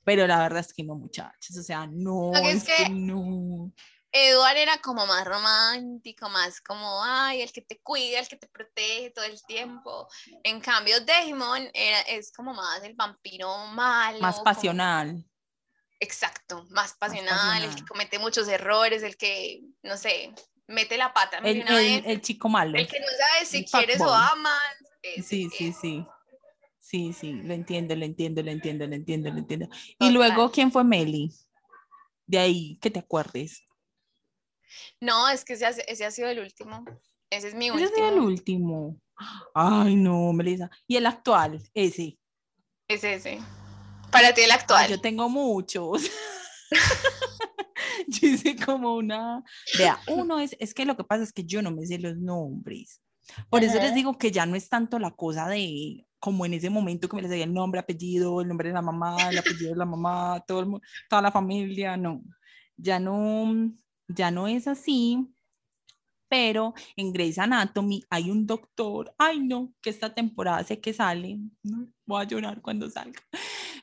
[0.04, 3.74] pero la verdad es que no, muchachos, o sea, no, es, que no.
[4.10, 8.48] Eduard era como más romántico, más como, ay, el que te cuida, el que te
[8.48, 10.08] protege todo el tiempo.
[10.42, 14.20] En cambio, Damon era, es como más el vampiro malo.
[14.20, 15.24] Más pasional.
[16.00, 20.32] Exacto, más pasional, el que comete muchos errores, el que, no sé,
[20.68, 21.38] mete la pata.
[21.38, 22.78] El, el, chico malo.
[22.78, 24.62] El que no sabe si quieres o amas.
[25.22, 26.06] Sí, sí, sí.
[26.80, 29.68] Sí, sí, lo entiendo, lo entiendo, lo entiendo, lo entiendo, lo entiendo.
[29.98, 31.30] Y luego, ¿quién fue Meli?
[32.26, 33.67] De ahí, que te acuerdes.
[35.00, 36.85] No, es que ese, ese, ha sido el último.
[37.31, 37.88] Ese es mi último.
[37.88, 39.00] Ese ha sido el último.
[39.54, 40.70] Ay, no, Melissa.
[40.87, 41.62] ¿Y el actual?
[41.74, 42.18] Ese.
[42.88, 43.38] Es ese.
[44.11, 44.88] Para ti el actual.
[44.88, 46.02] yo tengo muchos.
[48.09, 49.42] yo hice como una.
[49.76, 52.16] Vea, uno es, es que lo que pasa es que yo no me sé los
[52.16, 53.02] nombres.
[53.50, 56.70] Por eso les digo que ya no es tanto la cosa de como en ese
[56.70, 59.70] momento que me les decía el nombre, apellido, el nombre de la mamá, el apellido
[59.70, 60.68] de la mamá, todo el,
[61.09, 62.22] toda la familia, no.
[62.76, 63.72] Ya no,
[64.08, 65.28] ya no es así,
[66.28, 71.38] pero en Grey's Anatomy hay un doctor, ay no, que esta temporada sé que sale,
[72.04, 73.20] voy a llorar cuando salga,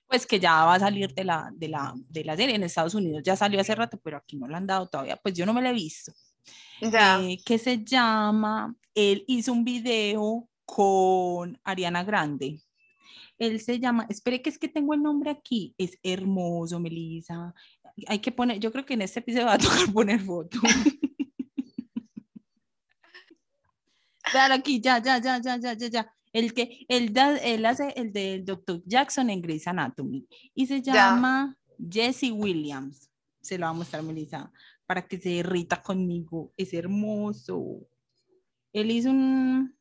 [0.08, 2.56] pues que ya va a salir de la, de la, de la serie.
[2.56, 5.34] En Estados Unidos, ya salió hace rato, pero aquí no la han dado todavía, pues
[5.34, 6.12] yo no me la he visto.
[6.82, 12.60] Eh, que se llama, él hizo un video con Ariana Grande.
[13.38, 17.54] Él se llama, espere que es que tengo el nombre aquí, es hermoso, Melissa,
[18.08, 20.60] hay que poner, yo creo que en este episodio va a tocar poner foto.
[24.32, 26.14] Claro, aquí, ya, ya, ya, ya, ya, ya, ya.
[26.34, 28.82] El que, él, da, él hace el del Dr.
[28.86, 33.10] Jackson en Grey's Anatomy y se llama Jesse Williams.
[33.42, 34.52] Se lo va a mostrar, Melissa,
[34.86, 36.52] para que se irrita conmigo.
[36.58, 37.88] Es hermoso.
[38.74, 39.78] Él hizo un...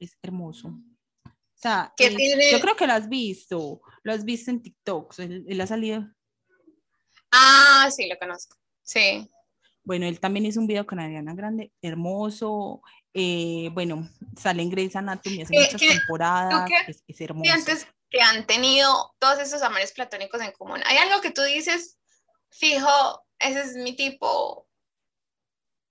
[0.00, 0.68] Es hermoso.
[0.68, 3.80] O sea, yo creo que lo has visto.
[4.02, 5.18] Lo has visto en TikTok.
[5.18, 6.08] Él, él ha salido
[7.30, 8.56] Ah, sí, lo conozco.
[8.82, 9.28] Sí.
[9.84, 12.82] Bueno, él también hizo un video con Ariana Grande, hermoso.
[13.14, 16.70] Eh, bueno, sale en Grey's Anatomy hace muchas temporadas.
[17.06, 17.50] es, hermoso.
[17.52, 21.98] antes que han tenido todos esos amores platónicos en común, ¿hay algo que tú dices,
[22.50, 24.68] fijo, ese es mi tipo?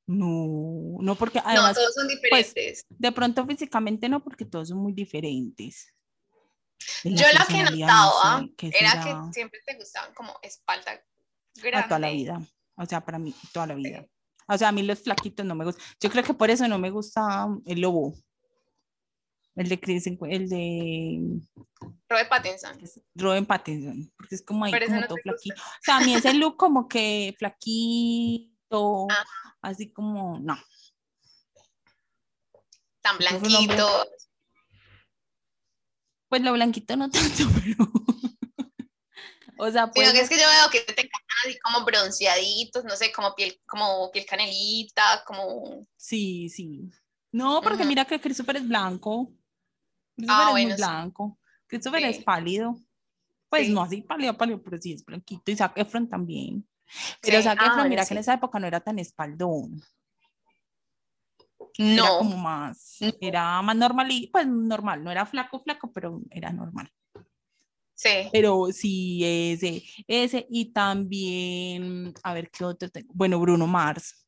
[0.08, 2.86] No, no porque además, no, todos son pues, diferentes.
[2.90, 5.94] de pronto físicamente no, porque todos son muy diferentes.
[7.04, 11.04] Yo lo que notaba era que siempre te gustaban como espalda
[11.62, 11.86] grande.
[11.86, 12.42] A toda la vida,
[12.76, 14.06] o sea, para mí, toda la vida.
[14.48, 15.84] O sea, a mí los flaquitos no me gustan.
[16.00, 18.16] Yo creo que por eso no me gusta el lobo.
[19.56, 21.20] El de Chris, el de...
[22.08, 22.80] Robert Pattinson.
[23.16, 25.56] Robert Pattinson, porque es como ahí como todo flaquito.
[25.56, 29.26] O sea, a mí ese look como que flaquito, ah.
[29.64, 30.56] así como, no.
[33.02, 34.08] Tan blanquito.
[36.30, 37.92] Pues lo blanquito no tanto, pero...
[39.58, 40.14] o sea, pues...
[40.14, 41.10] que es que yo veo que te
[41.46, 45.86] así como bronceaditos, no sé, como piel, como piel canelita, como...
[45.96, 46.90] Sí, sí.
[47.32, 49.32] No, porque mira que Christopher es blanco.
[50.16, 51.40] Christopher ah, es muy blanco.
[51.68, 52.80] Christopher es pálido.
[53.50, 55.52] Pues no así pálido, pálido, pero sí es blanquito.
[55.52, 56.68] Y Zac Efron también.
[57.22, 59.82] Pero Zac Efron, ah, mira que en esa época no era tan espaldón.
[61.78, 62.04] No.
[62.04, 66.52] Era como más, era más normal y pues normal, no era flaco, flaco, pero era
[66.52, 66.92] normal.
[67.98, 68.30] Sí.
[68.32, 73.12] Pero sí, ese, ese, y también, a ver qué otro tengo.
[73.14, 74.24] Bueno, Bruno Mars.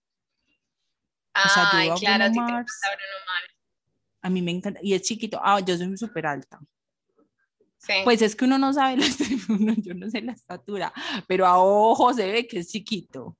[1.35, 2.79] Ah, claro, a, Bruno Mars.
[4.21, 5.39] A mí me encanta, y es chiquito.
[5.41, 6.59] Ah, yo soy súper alta.
[7.77, 7.93] Sí.
[8.03, 9.05] Pues es que uno no sabe la
[9.77, 10.91] yo no sé la estatura,
[11.27, 13.37] pero a ojo se ve que es chiquito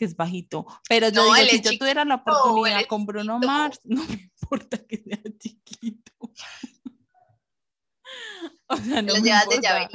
[0.00, 0.66] que es bajito.
[0.88, 4.96] Pero yo digo, si yo tuviera la oportunidad con Bruno Mars, no me importa que
[4.96, 5.99] sea chiquito.
[8.70, 9.90] O sea, no me importa.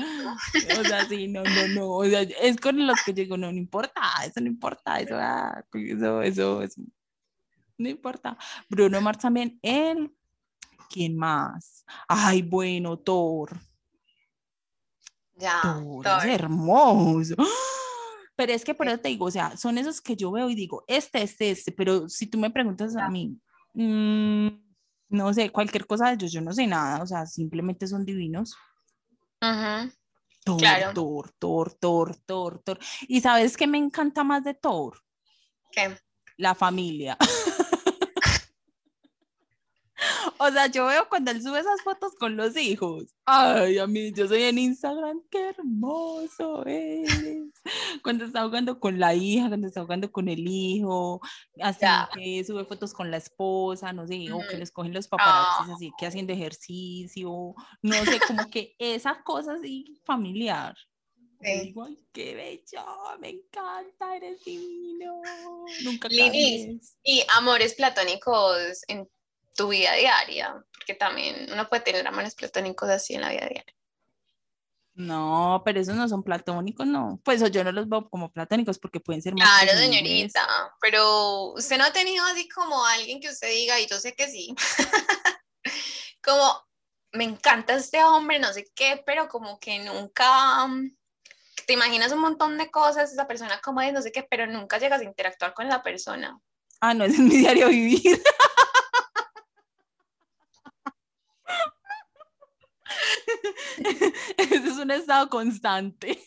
[0.79, 1.91] O sea, sí, no, no, no.
[1.91, 5.63] O sea, es con los que digo, no, no importa, eso no importa, eso, ah,
[5.73, 6.81] eso, eso, eso,
[7.77, 8.37] no importa.
[8.69, 10.13] Bruno Mars también, él.
[10.89, 11.85] ¿Quién más?
[12.07, 13.57] Ay, bueno, Thor.
[15.37, 15.61] Ya.
[15.61, 17.35] Thor, es hermoso.
[18.35, 20.55] Pero es que por eso te digo, o sea, son esos que yo veo y
[20.55, 23.37] digo, este, este, este, pero si tú me preguntas a mí,
[23.73, 24.47] mmm,
[25.15, 28.55] no sé, cualquier cosa de ellos, yo no sé nada, o sea, simplemente son divinos.
[29.39, 29.89] Ajá.
[30.43, 30.93] Thor, claro.
[30.93, 32.79] Thor, Thor, Thor, Thor, Thor.
[33.07, 35.01] ¿Y sabes qué me encanta más de Thor?
[35.71, 35.97] ¿Qué?
[36.37, 37.17] La familia.
[40.37, 43.05] O sea, yo veo cuando él sube esas fotos con los hijos.
[43.25, 47.53] Ay, a mí, yo soy en Instagram, qué hermoso eres.
[48.03, 51.21] Cuando está jugando con la hija, cuando está jugando con el hijo,
[51.61, 55.71] así que sube fotos con la esposa, no sé, o que les cogen los paparazzis
[55.71, 55.73] ah.
[55.75, 60.75] así que haciendo ejercicio, no sé, como que esa cosa así familiar.
[61.39, 62.85] Digo, ay, qué bello,
[63.19, 65.21] me encanta, eres divino.
[65.83, 69.07] Nunca Linis, y amores platónicos en
[69.55, 73.75] tu vida diaria, porque también uno puede tener amores platónicos así en la vida diaria.
[74.95, 77.19] No, pero esos no son platónicos, no.
[77.23, 79.63] Pues yo no los veo como platónicos porque pueden ser más.
[79.63, 80.47] Claro, señorita,
[80.79, 84.29] pero usted no ha tenido así como alguien que usted diga, y yo sé que
[84.29, 84.55] sí,
[86.23, 86.65] como
[87.11, 90.67] me encanta este hombre, no sé qué, pero como que nunca
[91.67, 94.77] te imaginas un montón de cosas, esa persona como es, no sé qué, pero nunca
[94.77, 96.39] llegas a interactuar con la persona.
[96.79, 98.21] Ah, no, es mi diario vivir.
[104.37, 106.19] Ese es un estado constante.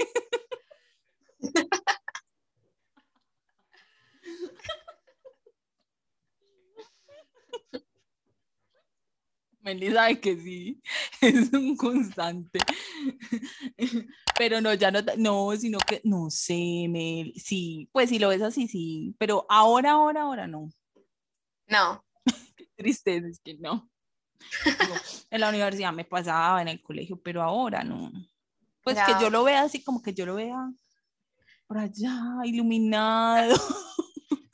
[9.60, 10.80] Meli sabe que sí,
[11.20, 12.58] es un constante.
[14.38, 18.40] Pero no, ya no, no, sino que, no sé, Mel, sí, pues si lo ves
[18.40, 20.70] así, sí, pero ahora, ahora, ahora no.
[21.66, 22.04] No.
[22.56, 23.90] Qué tristeza, es que no
[25.30, 28.10] en la universidad me pasaba, en el colegio, pero ahora no.
[28.82, 30.70] Pues que yo lo vea así, como que yo lo vea
[31.66, 33.54] por allá, iluminado,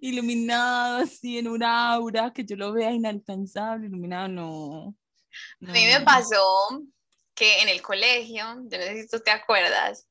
[0.00, 4.94] iluminado así en un aura, que yo lo vea inalcanzable, iluminado, no.
[5.66, 6.40] A mí me pasó
[7.34, 10.06] que en el colegio, yo no sé si tú te acuerdas.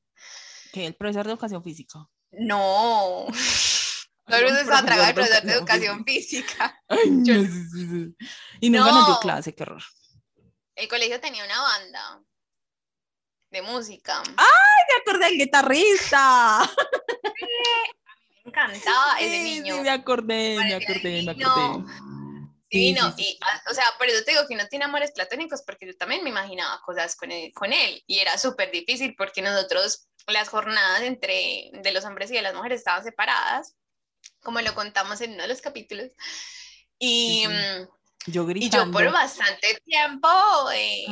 [0.73, 1.99] ¿Que el profesor de educación física?
[2.31, 3.27] No.
[4.27, 6.81] No es a tragar profesor de educación física.
[8.59, 9.83] Y no, no nos dio clase, qué horror.
[10.75, 12.21] El colegio tenía una banda
[13.49, 14.23] de música.
[14.37, 16.61] ¡Ay, me acordé del guitarrista!
[18.45, 19.75] me encantaba ese niño.
[19.75, 21.85] Sí, me acordé, me acordé, me acordé.
[22.69, 25.87] Divino, y, ah, o sea, por eso te digo que no tiene amores platónicos, porque
[25.87, 30.07] yo también me imaginaba cosas con él, con él y era súper difícil porque nosotros,
[30.27, 33.75] las jornadas entre de los hombres y de las mujeres estaban separadas
[34.41, 36.11] como lo contamos en uno de los capítulos.
[36.99, 40.27] Y, mm, yo y yo por bastante tiempo
[40.75, 41.05] eh,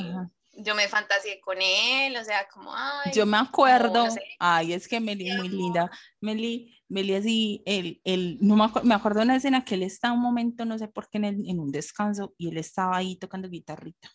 [0.61, 3.11] yo me fantaseé con él, o sea, como, ay.
[3.13, 4.07] Yo me acuerdo,
[4.39, 5.89] ay, es que Meli es muy linda.
[6.21, 9.83] Meli, Meli así, él, él, no me, acuerdo, me acuerdo de una escena que él
[9.83, 13.15] estaba un momento, no sé por qué, en, en un descanso y él estaba ahí
[13.17, 14.09] tocando guitarrita.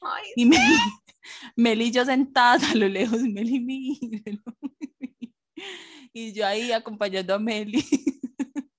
[0.00, 0.60] Ay, y Meli,
[1.56, 4.22] Meli y yo sentadas a lo lejos, Meli, mire,
[6.16, 7.84] y yo ahí acompañando a Meli.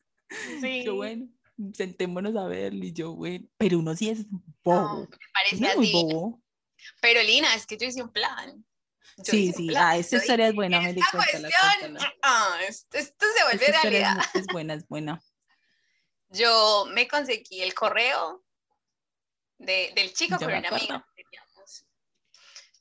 [0.62, 0.84] Sí.
[0.84, 1.28] Yo, bueno,
[1.74, 4.26] sentémonos a verlo y yo, bueno, pero uno sí es
[4.64, 5.02] bobo.
[5.02, 5.92] me parece así.
[5.92, 6.42] Bobo.
[7.02, 8.66] Pero Lina, es que yo hice un plan.
[9.24, 11.50] sí, sí, ah, esta historia es buena, Meli, cuéntala,
[12.24, 14.18] ah, esto, se vuelve realidad.
[14.34, 15.22] Es, es buena, es buena.
[16.30, 18.44] Yo me conseguí el correo
[19.58, 21.08] de, del chico con una amiga.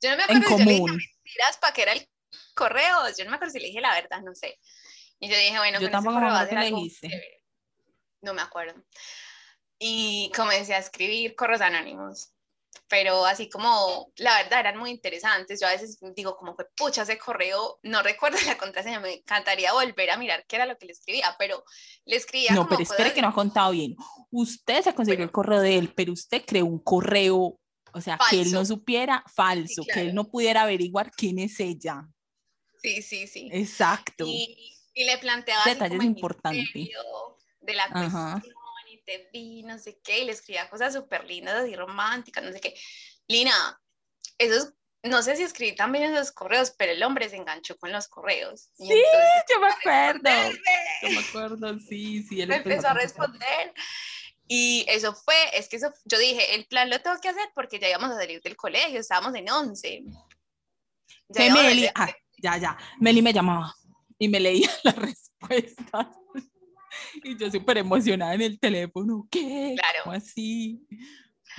[0.02, 2.08] Yo no me acuerdo si yo le dije mentiras para que era el
[2.56, 4.58] correo, yo no me acuerdo si le dije la verdad, no sé.
[5.20, 7.10] Y yo dije, bueno, yo tampoco me acuerdo le.
[8.22, 8.82] No me acuerdo.
[9.78, 12.32] Y comencé a escribir correos anónimos
[12.88, 15.60] pero así como la verdad eran muy interesantes.
[15.60, 19.72] Yo a veces digo, como fue pucha ese correo, no recuerdo la contraseña, me encantaría
[19.72, 21.64] volver a mirar qué era lo que le escribía, pero
[22.04, 22.52] le escribía.
[22.52, 23.96] No, pero espere que no ha contado bien.
[24.30, 27.58] Usted se consiguió el correo de él, pero usted creó un correo,
[27.92, 32.06] o sea, que él no supiera falso, que él no pudiera averiguar quién es ella.
[32.86, 33.48] Sí, sí, sí.
[33.52, 34.24] Exacto.
[34.26, 38.42] Y, y le planteaba detalles importantes de la cuestión
[39.06, 42.60] te vi, no sé qué, y le escribía cosas súper lindas y románticas, no sé
[42.60, 42.74] qué.
[43.28, 43.80] Lina,
[44.36, 48.08] esos, no sé si escribí también esos correos, pero el hombre se enganchó con los
[48.08, 48.68] correos.
[48.74, 48.88] Sí,
[49.48, 50.30] yo me acuerdo.
[51.02, 52.42] Yo me acuerdo, sí, sí.
[52.42, 53.72] Él me empezó a responder.
[54.48, 57.80] Y eso fue, es que eso, yo dije, el plan lo tengo que hacer porque
[57.80, 60.04] ya íbamos a salir del colegio, estábamos en 11.
[61.28, 63.74] Ya, ah, ya, ya, Meli me llamaba
[64.18, 66.06] y me leía las respuestas.
[67.22, 69.74] Y yo súper emocionada en el teléfono, ¿qué?
[69.76, 69.98] Claro.
[70.04, 70.86] ¿Cómo así?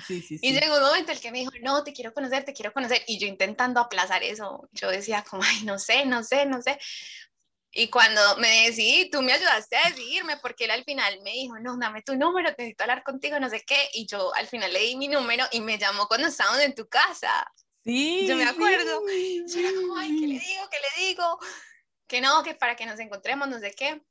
[0.05, 0.47] Sí, sí, sí.
[0.47, 2.73] Y llegó un momento en el que me dijo, no, te quiero conocer, te quiero
[2.73, 3.01] conocer.
[3.07, 6.77] Y yo intentando aplazar eso, yo decía como, ay, no sé, no sé, no sé.
[7.71, 11.59] Y cuando me decidí, tú me ayudaste a decidirme, porque él al final me dijo,
[11.59, 13.89] no, dame tu número, necesito hablar contigo, no sé qué.
[13.93, 16.87] Y yo al final le di mi número y me llamó cuando estábamos en tu
[16.87, 17.29] casa.
[17.87, 18.27] Sí.
[18.27, 19.01] Yo me acuerdo.
[19.47, 20.69] Yo era como, ay, ¿qué le digo?
[20.69, 21.39] ¿Qué le digo?
[22.05, 24.01] Que no, que para que nos encontremos, no sé qué.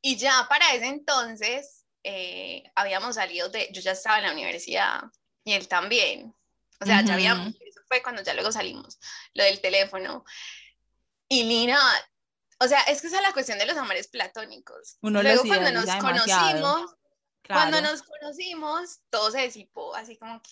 [0.00, 5.02] Y ya para ese entonces eh, habíamos salido de, yo ya estaba en la universidad
[5.42, 6.32] y él también.
[6.80, 8.98] O sea, ya habíamos, eso fue cuando ya luego salimos,
[9.34, 10.24] lo del teléfono.
[11.28, 11.80] Y Lina,
[12.60, 14.98] o sea, es que esa es la cuestión de los amores platónicos.
[15.00, 16.94] Uno luego cuando nos conocimos,
[17.46, 20.50] cuando nos conocimos, todo se disipó, así como que,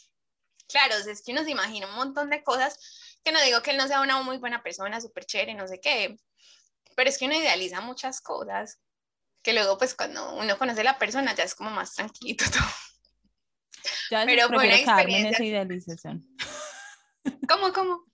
[0.71, 2.79] claro, es que uno se imagina un montón de cosas,
[3.25, 5.81] que no digo que él no sea una muy buena persona, súper chévere, no sé
[5.81, 6.17] qué,
[6.97, 8.81] pero es que uno idealiza muchas cosas
[9.43, 12.63] que luego pues cuando uno conoce a la persona ya es como más tranquilito todo.
[14.11, 16.27] Ya Pero fue Carmen esa idealización.
[17.49, 18.05] ¿Cómo, cómo?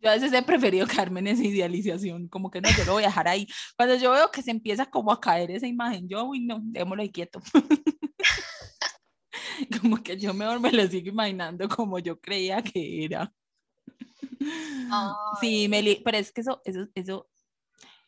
[0.00, 3.08] Yo a veces he preferido Carmen esa idealización, como que no, yo lo voy a
[3.08, 3.46] dejar ahí.
[3.76, 7.02] Cuando yo veo que se empieza como a caer esa imagen, yo, uy, no, démoslo
[7.02, 7.40] ahí quieto.
[9.80, 13.32] como que yo mejor me lo sigo imaginando como yo creía que era.
[15.40, 17.28] Sí, Meli, pero es que eso, eso, eso,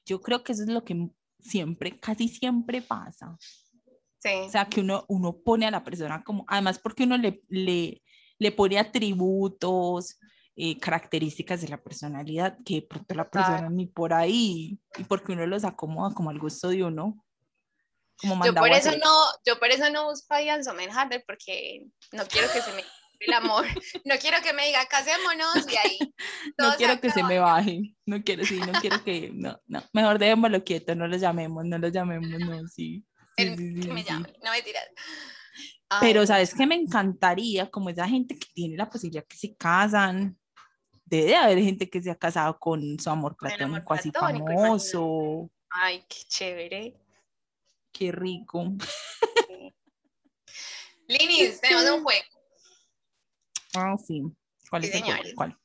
[0.05, 3.37] yo creo que eso es lo que siempre, casi siempre pasa.
[4.19, 4.31] Sí.
[4.47, 8.03] O sea, que uno, uno pone a la persona como, además porque uno le, le,
[8.39, 10.19] le pone atributos,
[10.55, 15.33] eh, características de la personalidad que de pronto la persona ni por ahí, y porque
[15.33, 17.25] uno los acomoda como al gusto de uno.
[18.29, 22.25] Como yo por eso no, yo por eso no busco a Ian Somenharder porque no
[22.27, 22.85] quiero que se me
[23.27, 23.65] el amor.
[24.05, 25.99] No quiero que me diga casémonos y ahí.
[26.59, 27.95] No quiero que se me baje.
[28.07, 29.31] No quiero, sí, no quiero que.
[29.33, 29.83] No, no.
[29.93, 33.05] Mejor dejémoslo quieto, no lo llamemos, no lo llamemos, no, sí.
[33.37, 34.85] sí, sí, que me llame, no me tiras.
[36.01, 36.67] Pero, ¿sabes qué?
[36.67, 40.39] Me encantaría, como esa gente que tiene la posibilidad que se casan,
[41.05, 45.51] debe haber gente que se ha casado con su amor platónico, así famoso.
[45.71, 46.97] Ay, qué chévere.
[47.93, 48.65] Qué rico.
[51.07, 52.25] Linis, tenemos un juego.
[53.75, 54.23] Ah, sí.
[54.71, 55.23] ¿Cuál es el juego?
[55.35, 55.59] ¿Cuál?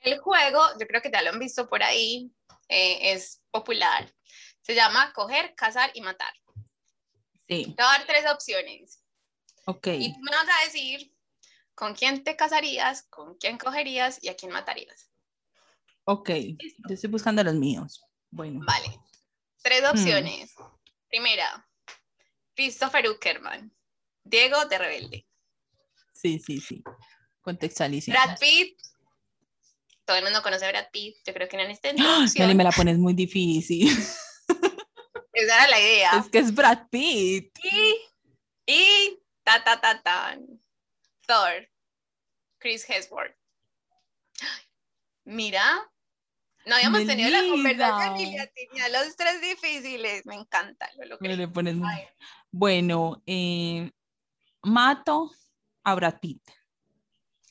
[0.00, 2.30] El juego, yo creo que ya lo han visto por ahí,
[2.68, 4.12] eh, es popular.
[4.60, 6.32] Se llama coger, cazar y matar.
[7.48, 7.74] Sí.
[7.76, 9.02] Te voy a dar tres opciones.
[9.66, 9.86] Ok.
[9.88, 11.12] Y tú me vas a decir
[11.74, 15.10] con quién te casarías, con quién cogerías y a quién matarías.
[16.04, 16.30] Ok.
[16.88, 18.04] Yo estoy buscando los míos.
[18.30, 18.60] Bueno.
[18.66, 19.00] Vale.
[19.62, 20.75] Tres hmm.
[21.08, 21.68] Primera,
[22.54, 23.72] Christopher Uckerman.
[24.24, 25.26] Diego de Rebelde.
[26.12, 26.82] Sí, sí, sí.
[27.40, 28.16] Contextualísimo.
[28.16, 28.76] Brad Pitt.
[30.04, 31.16] Todo el mundo conoce a Brad Pitt.
[31.24, 32.54] Yo creo que no necesita ¡Ah!
[32.54, 33.88] me la pones muy difícil.
[35.32, 36.18] Esa era la idea.
[36.18, 37.56] Es que es Brad Pitt.
[37.62, 37.96] Y,
[38.66, 40.38] y ta, ta, ta, ta.
[41.26, 41.68] Thor.
[42.58, 43.36] Chris Hemsworth.
[45.24, 45.88] Mira,
[46.66, 50.26] no habíamos tenido la conversación ya tenía los tres difíciles.
[50.26, 50.90] Me encanta.
[50.96, 51.76] Lo Le pones
[52.50, 53.90] bueno, eh,
[54.62, 55.30] mato
[55.84, 56.42] a Brad Pitt.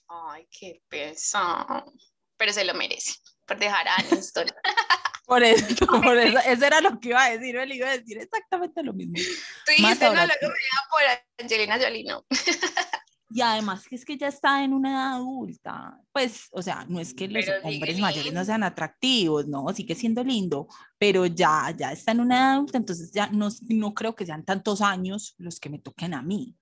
[0.07, 1.93] Ay, qué pesado.
[2.37, 3.13] Pero se lo merece
[3.45, 4.47] por dejar a Aniston.
[5.25, 7.55] por eso, por eso, eso era lo que iba a decir.
[7.55, 9.15] Él iba a decir exactamente lo mismo.
[9.15, 10.53] Tú dijiste, no, que me
[10.89, 11.01] por
[11.39, 12.25] Angelina Jolie, no.
[13.35, 15.99] Y además que es que ya está en una edad adulta.
[16.13, 20.23] Pues, o sea, no es que los hombres mayores no sean atractivos, no, sigue siendo
[20.23, 24.25] lindo, pero ya, ya está en una edad adulta, entonces ya no, no creo que
[24.25, 26.55] sean tantos años los que me toquen a mí,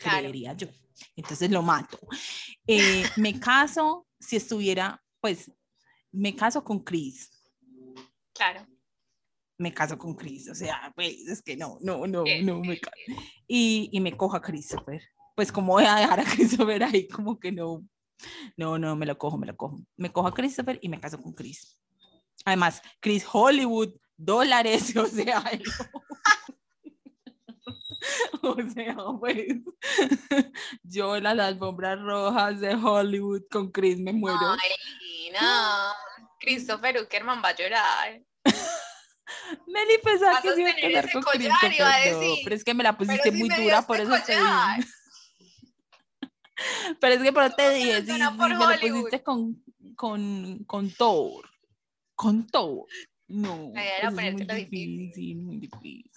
[0.00, 0.66] creería yo.
[1.14, 2.00] Entonces lo mato.
[2.66, 5.48] Eh, me caso si estuviera, pues,
[6.10, 7.30] me caso con Chris.
[8.34, 8.66] Claro.
[9.58, 12.96] Me caso con Chris, o sea, pues es que no, no, no, no me caso.
[13.46, 15.00] Y, y me cojo a Christopher
[15.36, 17.84] pues como voy a dejar a Christopher ahí, como que no,
[18.56, 19.78] no, no, me lo cojo, me lo cojo.
[19.96, 21.78] Me cojo a Christopher y me caso con Chris.
[22.44, 25.44] Además, Chris Hollywood, dólares, o sea,
[28.42, 29.58] o sea, pues
[30.82, 34.38] yo las alfombras rojas de Hollywood con Chris me muero.
[34.40, 35.92] Ay, no,
[36.40, 38.22] Christopher Uckerman va a llorar.
[39.66, 43.30] Meli pensaba que iba a quedar con Christopher, no, pero es que me la pusiste
[43.32, 44.48] muy dura, por eso te digo.
[47.00, 49.62] Pero es que por te dije, sí, me lo pusiste con,
[49.94, 51.48] con, con Thor.
[52.14, 52.86] Con Thor.
[53.28, 53.72] No.
[53.74, 56.10] es muy difícil, muy difícil.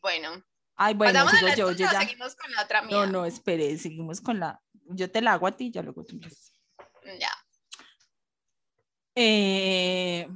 [0.00, 0.42] Bueno.
[0.76, 2.00] Ay, bueno, sigo yo, yo ya.
[2.00, 2.96] Seguimos con la otra mía.
[2.96, 4.62] No, no, espere, seguimos con la.
[4.86, 6.18] Yo te la hago a ti, ya luego tú
[7.18, 7.30] Ya.
[9.14, 10.26] Eh,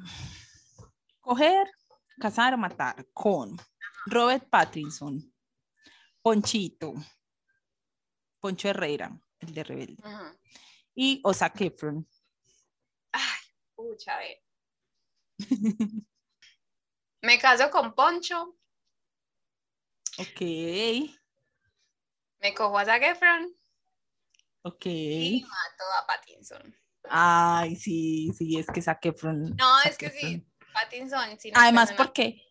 [1.21, 1.71] coger,
[2.19, 3.57] cazar o matar con
[4.07, 5.33] Robert Pattinson,
[6.21, 6.93] Ponchito,
[8.45, 10.03] Poncho Herrera, el de Rebelde.
[10.95, 12.07] Y Osa Efron.
[13.11, 13.41] Ay,
[13.75, 14.43] pucha, ver.
[17.23, 18.59] Me caso con Poncho.
[20.19, 20.41] Ok.
[22.41, 23.57] Me cojo a Zac Efron.
[24.61, 24.85] Ok.
[24.85, 26.77] Y mato a Pattinson.
[27.05, 29.57] Ay, sí, sí, es que Zac Efron.
[29.57, 31.39] No, es que sí, Pattinson.
[31.55, 32.43] Además, ¿por qué?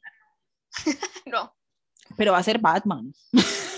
[1.28, 1.56] no.
[2.18, 3.14] Pero va a ser Batman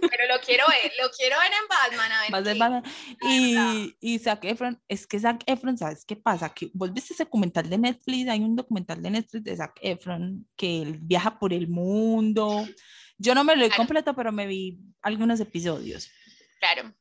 [0.00, 2.12] lo quiero ver, lo quiero ver en Batman.
[2.12, 2.82] A ver
[3.22, 6.52] Y, y Zac Efron, es que Zac Efron, ¿sabes qué pasa?
[6.52, 10.48] Que vos viste ese documental de Netflix, hay un documental de Netflix de Zac Efron
[10.56, 12.66] que él viaja por el mundo.
[13.18, 16.10] Yo no me lo he completo, pero me vi algunos episodios.
[16.58, 16.94] Claro.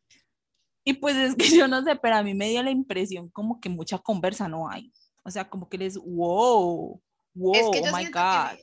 [0.84, 3.60] Y pues es que yo no sé, pero a mí me dio la impresión como
[3.60, 4.92] que mucha conversa no hay.
[5.24, 7.02] O sea, como que les, wow,
[7.36, 8.58] wow, oh my God.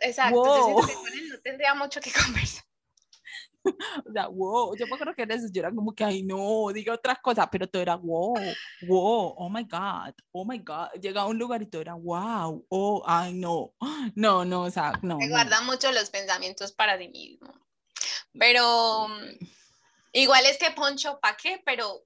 [0.00, 0.80] exacto, wow.
[0.80, 2.65] yo siento que no tendría mucho que conversar.
[4.06, 6.68] o sea, wow, yo me acuerdo que en eso yo era como que, ay, no,
[6.72, 8.34] diga otras cosas, pero todo era wow,
[8.82, 10.90] wow, oh my God, oh my God.
[11.00, 13.74] Llega a un lugar y todo era wow, oh, ay, no,
[14.14, 15.18] no, no, o sea, no.
[15.20, 17.52] Se guarda mucho los pensamientos para sí mismo.
[18.38, 19.08] Pero
[20.12, 21.62] igual es que Poncho, ¿pa' qué?
[21.64, 22.04] Pero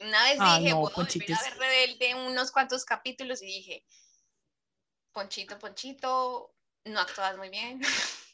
[0.00, 3.84] una vez dije, no, wow, a ver Rebelde unos cuantos capítulos y dije,
[5.12, 6.54] Ponchito, Ponchito,
[6.84, 7.80] no actúas muy bien.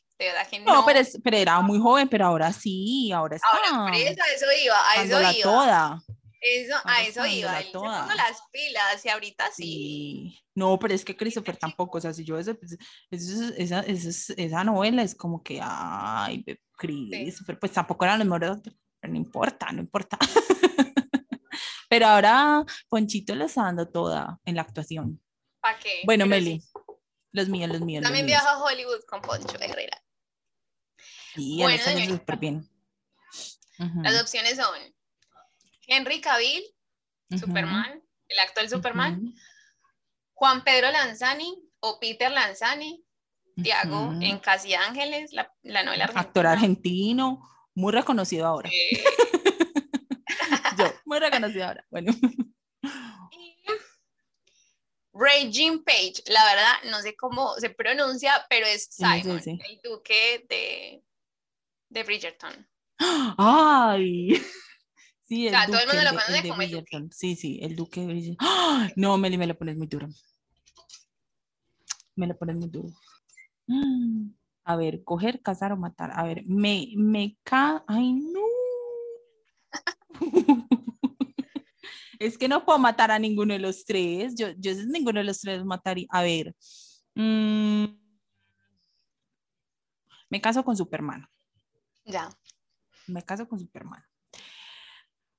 [0.65, 0.85] no.
[0.85, 3.49] pero, pero, era muy joven, pero ahora sí, ahora está.
[3.71, 5.43] Ahora, eso, eso iba, a eso iba.
[5.43, 6.03] Toda.
[6.45, 10.37] Eso, a eso iba, él se las pilas y ahorita sí.
[10.57, 12.77] No, pero es que Christopher tampoco, o sea, si yo eso, pues,
[13.13, 16.45] esa, esa, esa, novela es como que, ay,
[16.77, 18.61] Christopher, pues tampoco eran los mejores,
[18.99, 20.19] pero no importa, no importa.
[21.89, 25.23] pero ahora Ponchito le está dando toda en la actuación.
[25.61, 26.03] ¿Para qué?
[26.05, 26.61] Bueno, Meli,
[27.31, 28.03] los míos, los míos.
[28.03, 30.03] También viaja a Hollywood con Poncho Herrera.
[31.35, 32.69] Sí, bueno, súper bien.
[34.03, 34.75] Las opciones son
[35.87, 36.63] Henry Cavill,
[37.39, 39.35] Superman, el actual Superman,
[40.35, 43.03] Juan Pedro Lanzani o Peter Lanzani,
[43.63, 46.21] Tiago en Casi Ángeles, la, novela argentina.
[46.21, 47.43] Actor argentino,
[47.75, 48.71] muy reconocido ahora.
[50.79, 51.85] Yo, muy reconocido ahora.
[51.91, 52.13] Bueno.
[55.15, 61.03] Regine Page, la verdad, no sé cómo se pronuncia, pero es Simon, el duque de
[61.93, 62.67] de Bridgerton.
[62.99, 64.41] ¡Ay!
[65.25, 67.11] Sí, el o sea, todo el mundo lo conoce como Bridgerton.
[67.11, 68.37] Sí, sí, el duque de Bridgerton.
[68.47, 68.91] ¡Ah!
[68.97, 70.07] No, Meli, me lo pones muy duro.
[72.17, 72.91] Me lo pones muy duro.
[74.65, 76.11] A ver, coger, cazar o matar.
[76.15, 77.83] A ver, me, me ca...
[77.87, 78.41] ¡Ay, no!
[82.19, 84.35] es que no puedo matar a ninguno de los tres.
[84.35, 86.09] Yo, yo ninguno de los tres mataría.
[86.11, 86.55] A ver.
[87.15, 87.87] Mm,
[90.29, 91.27] me caso con Superman.
[92.05, 92.29] Ya.
[93.07, 94.03] Me caso con Superman.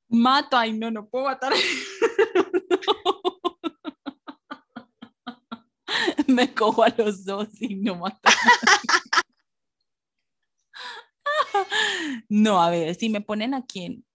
[0.10, 1.54] Mato, ay no, no puedo matar.
[6.28, 8.20] Me cojo a los dos y no mato.
[12.30, 14.06] No, a ver, si me ponen a quién.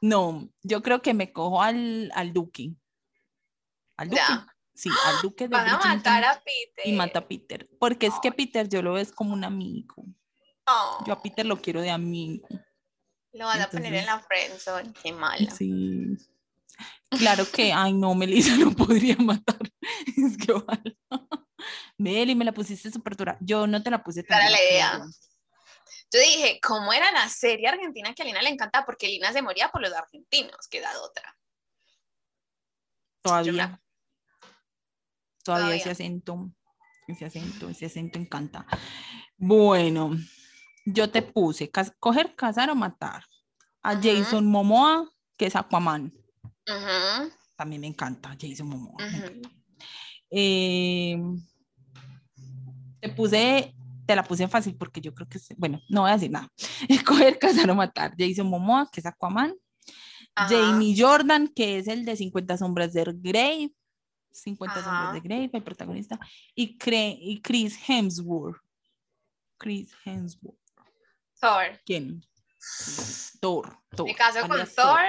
[0.00, 2.74] No, yo creo que me cojo al, al Duque.
[3.96, 4.22] Al Duque.
[4.74, 6.86] Sí, al Duque de Van a matar a Peter.
[6.86, 7.68] Y mata a Peter.
[7.78, 10.04] Porque es que Peter yo lo veo como un amigo.
[11.06, 12.46] Yo a Peter lo quiero de amigo.
[13.32, 15.50] Lo van a poner en la friendzone, qué malo.
[15.56, 16.16] Sí.
[17.10, 19.58] Claro que, ay no, Melissa no podría matar.
[20.16, 20.94] Es que ojalá.
[21.96, 23.36] Meli, me la pusiste súper dura.
[23.40, 25.04] Yo no te la puse tan Para la idea.
[26.10, 28.86] Yo dije, ¿cómo era la serie argentina que a Lina le encantaba?
[28.86, 31.36] Porque Lina se moría por los argentinos, que da otra.
[33.20, 33.80] Todavía.
[35.44, 36.50] Todavía, ese acento,
[37.06, 38.66] ese acento, ese acento encanta.
[39.36, 40.12] Bueno,
[40.92, 43.24] yo te puse coger, casar o matar.
[43.82, 46.12] A Jason Momoa, que es Aquaman.
[47.56, 48.96] También me encanta Jason Momoa.
[50.30, 51.18] Eh,
[53.00, 53.74] te puse
[54.08, 56.50] te la puse fácil porque yo creo que, bueno, no voy a decir nada.
[56.88, 58.14] Escoger, casar o matar.
[58.18, 59.54] Jason Momoa, que es Aquaman.
[60.34, 63.74] Jamie Jordan, que es el de 50 sombras de Grey.
[64.30, 66.18] 50 sombras de Grey, el protagonista.
[66.54, 68.56] Y, y Chris Hemsworth.
[69.58, 70.67] Chris Hemsworth.
[71.40, 71.80] Thor.
[71.84, 72.24] ¿Quién?
[73.40, 73.78] Thor.
[73.96, 74.06] Thor.
[74.06, 75.00] ¿Me caso con Thor?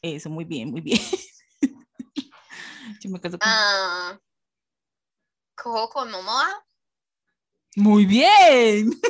[0.00, 1.00] Eso, muy bien, muy bien.
[3.00, 3.48] yo me caso con...
[3.48, 4.18] Ah,
[5.54, 6.64] ¿Cojo con Momoa?
[7.76, 8.90] Muy bien.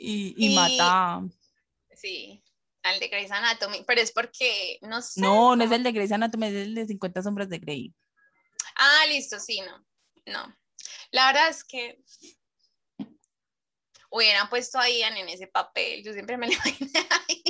[0.00, 1.20] Y, y, mata.
[1.94, 2.42] Sí,
[2.82, 5.20] al de Grey's Anatomy, pero es porque, no sé.
[5.20, 7.94] No, no es el de Grey's Anatomy, es el de 50 sombras de Grey.
[8.76, 9.84] Ah, listo, sí, no,
[10.32, 10.56] no.
[11.10, 12.02] La verdad es que
[14.10, 17.42] hubieran puesto a Ian en ese papel, yo siempre me lo imaginé ahí.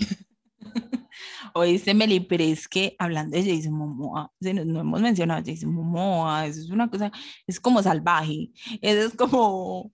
[1.54, 6.46] Oíste, Meli, pero es que hablando de Jason Momoa, no hemos mencionado a Jason Momoa,
[6.46, 7.10] eso es una cosa,
[7.46, 9.92] es como salvaje, eso es como,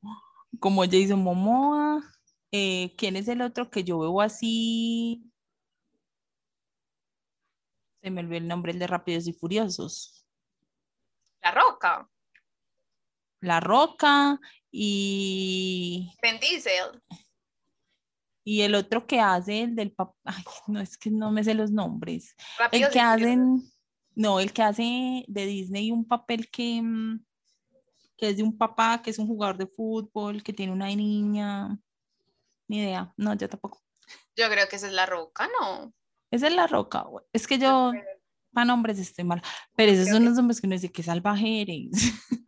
[0.59, 2.03] como Jason Momoa,
[2.53, 5.31] eh, ¿quién es el otro que yo veo así?
[8.03, 10.27] Se me olvidó el nombre, el de Rápidos y Furiosos.
[11.43, 12.09] La Roca.
[13.45, 14.41] La Roca
[14.71, 16.13] y...
[16.23, 17.03] Vin Diesel.
[18.43, 21.55] Y el otro que hace, el del papá, ay, no es que no me sé
[21.55, 22.35] los nombres.
[22.73, 23.63] el que hacen,
[24.15, 27.25] no, el que hace de Disney un papel que, mm,
[28.19, 31.79] que es de un papá que es un jugador de fútbol, que tiene una niña.
[32.69, 33.83] Ni idea, no, yo tampoco.
[34.37, 35.95] Yo creo que esa es la roca, ¿no?
[36.31, 37.93] Esa es la roca, es que yo,
[38.53, 39.41] para nombres estoy mal,
[39.77, 41.91] pero esos son los nombres que uno dice que salvaje eres.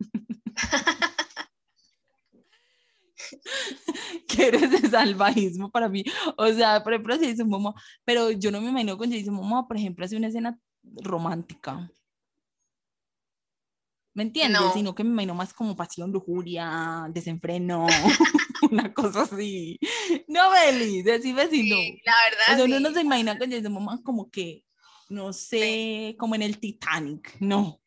[4.27, 6.03] que eres de salvajismo para mí.
[6.37, 7.73] O sea, por ejemplo, Jason Momoa,
[8.05, 11.89] pero yo no me imagino con Jason Momoa, por ejemplo, hace una escena romántica.
[14.17, 14.73] ¿Me entiendes?
[14.73, 17.85] Sino que me imagino más como pasión, lujuria, desenfreno,
[18.71, 19.77] una cosa así.
[20.27, 21.75] No, Beli, decime si no.
[22.03, 22.53] La verdad.
[22.53, 24.65] O sea, uno no se imagina con Jason Momoa como que,
[25.09, 27.79] no sé, como en el Titanic, no.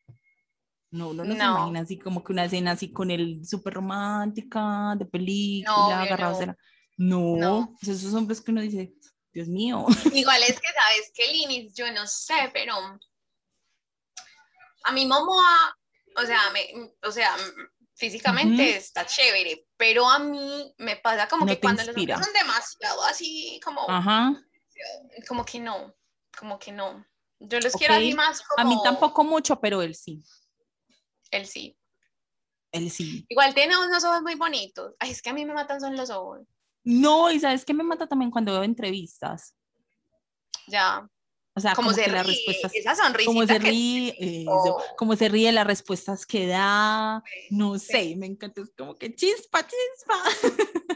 [0.91, 4.93] No, no, no, se imagina así como que una escena así con el súper romántica,
[4.97, 6.55] de película, no, agarrados no.
[6.97, 8.93] No, no, esos hombres que uno dice,
[9.33, 9.85] Dios mío.
[10.13, 11.73] Igual es que, ¿sabes qué, Linis?
[11.73, 12.75] Yo no sé, pero
[14.83, 15.77] a mi Momoa,
[16.17, 17.35] o sea, me, o sea,
[17.95, 23.03] físicamente está chévere, pero a mí me pasa como que cuando los hombres son demasiado
[23.05, 24.33] así, como, Ajá.
[25.27, 25.95] como que no,
[26.37, 27.05] como que no.
[27.39, 28.67] Yo los quiero así más como...
[28.67, 30.23] A mí tampoco mucho, pero él sí.
[31.31, 31.77] Él sí.
[32.71, 33.25] Él sí.
[33.29, 34.93] Igual tiene unos ojos muy bonitos.
[34.99, 36.41] Ay, es que a mí me matan son los ojos.
[36.83, 39.55] No, y sabes que me mata también cuando veo entrevistas.
[40.67, 41.07] Ya.
[41.53, 44.45] O sea, como, se ríe, las respuestas, esa como se ríe,
[44.97, 49.59] como se ríe las respuestas que da, no sé, me encanta, es como que chispa,
[49.67, 50.15] chispa.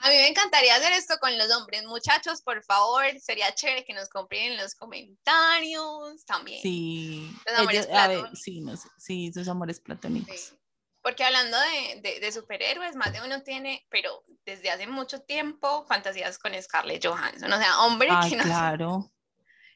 [0.00, 1.84] A mí me encantaría hacer esto con los hombres.
[1.84, 6.62] Muchachos, por favor, sería chévere que nos compren en los comentarios también.
[6.62, 7.34] Sí,
[7.68, 7.86] ellos,
[8.34, 10.54] sí, no sé, sí, sus amores platónicos.
[11.02, 11.56] Porque hablando
[12.02, 17.04] de, de, superhéroes, más de uno tiene, pero desde hace mucho tiempo, fantasías con Scarlett
[17.04, 17.52] Johansson.
[17.52, 19.10] O sea, hombre que, no, claro.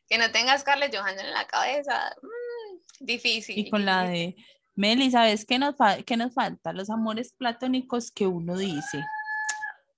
[0.09, 3.59] que no tenga Scarlett Johansson en la cabeza, mm, difícil.
[3.59, 4.37] Y con la de
[4.75, 5.75] Meli, ¿sabes qué nos,
[6.07, 6.73] qué nos falta?
[6.73, 9.03] Los amores platónicos que uno dice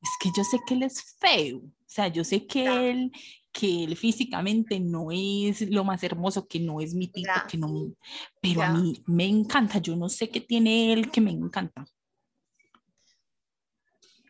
[0.05, 3.11] es que yo sé que él es feo, o sea, yo sé que él,
[3.51, 7.93] que él físicamente no es lo más hermoso, que no es mi tipo, que no,
[8.41, 11.87] pero a mí me encanta, yo no sé qué tiene él que me encanta.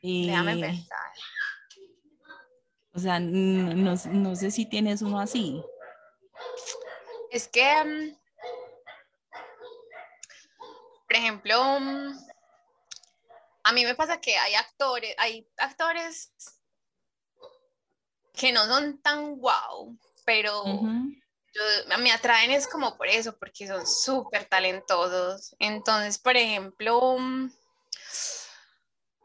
[0.01, 0.99] Déjame eh, pensar.
[2.93, 5.61] O sea, no, no sé si tienes uno así.
[7.33, 8.17] Es que, mm,
[11.09, 12.34] por ejemplo, mm,
[13.65, 16.33] a mí me pasa que hay actores, hay actores
[18.35, 19.97] que no son tan guau,
[20.27, 20.65] pero
[21.99, 25.57] me atraen es como por eso, porque son súper talentosos.
[25.59, 27.51] Entonces, por ejemplo, mm,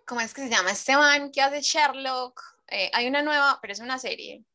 [0.05, 2.41] ¿cómo es que se llama este man que hace Sherlock?
[2.67, 4.45] Eh, hay una nueva, pero es una serie.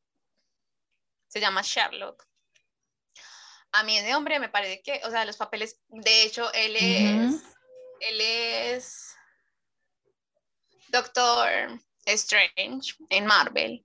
[1.28, 2.24] Se llama Sherlock.
[3.72, 7.42] A mí ese hombre me parece que, o sea, los papeles, de hecho, él es,
[8.00, 9.13] él es
[10.94, 13.84] Doctor Strange en Marvel.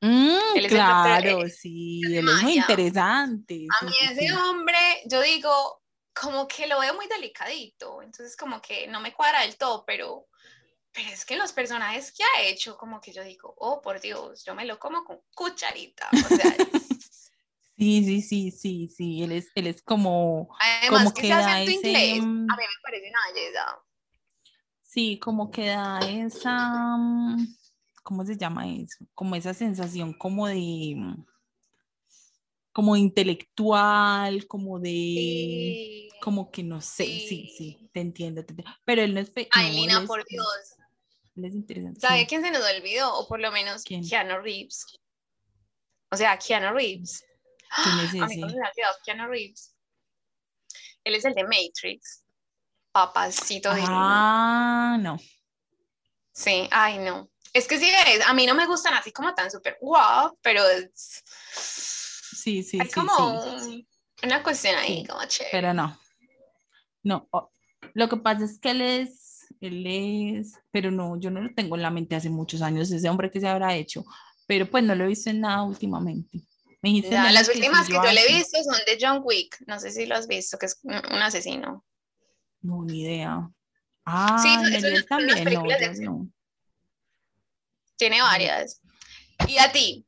[0.00, 3.66] Mm, claro, sí, él es muy interesante.
[3.80, 5.82] A mí ese hombre, yo digo,
[6.14, 10.28] como que lo veo muy delicadito, entonces como que no me cuadra del todo, pero,
[10.92, 14.44] pero es que los personajes que ha hecho, como que yo digo, oh, por Dios,
[14.44, 16.54] yo me lo como con cucharita, o sea,
[17.76, 20.48] Sí, sí, sí, sí, sí, él es, él es como,
[20.88, 23.82] como que, da ese, inglés, a mí me parece una belleza.
[24.94, 27.56] Sí, como que da esa, mm,
[28.04, 29.04] ¿cómo se llama eso?
[29.12, 31.26] Como esa sensación como de, mm,
[32.70, 38.44] como intelectual, como de, como que no sé, sí, sí, te, entiendo,
[38.84, 39.32] pero él no es...
[39.50, 40.76] Ay, Lina, por Dios.
[41.34, 41.98] Él es interesante.
[41.98, 43.18] ¿Sabe quién se nos olvidó?
[43.18, 44.08] O por lo menos ¿Quién?
[44.08, 44.86] Keanu Reeves.
[46.12, 47.24] O sea, Keanu Reeves.
[47.82, 48.20] ¿Quién es ese?
[48.20, 48.44] A mí
[49.04, 49.74] Keanu Reeves.
[51.02, 52.23] Él es el de Matrix.
[52.94, 55.18] Papacito Ah, no.
[56.32, 57.28] Sí, ay, no.
[57.52, 57.90] Es que sí,
[58.24, 61.22] a mí no me gustan así como tan súper wow, pero es...
[61.52, 63.12] Sí, sí, Hay como
[64.22, 65.50] una cuestión ahí, como chévere.
[65.50, 65.98] Pero no.
[67.02, 67.28] No,
[67.94, 71.74] lo que pasa es que él es, él es, pero no, yo no lo tengo
[71.74, 74.04] en la mente hace muchos años, ese hombre que se habrá hecho,
[74.46, 76.46] pero pues no lo he visto en nada últimamente
[77.10, 79.62] las últimas que yo le he visto son de John Wick.
[79.66, 81.84] No sé si lo has visto, que es un asesino.
[82.64, 83.50] No, ni idea.
[84.06, 85.44] Ah, sí, también.
[86.02, 86.28] No,
[87.96, 88.80] Tiene varias.
[89.46, 90.06] ¿Y a ti?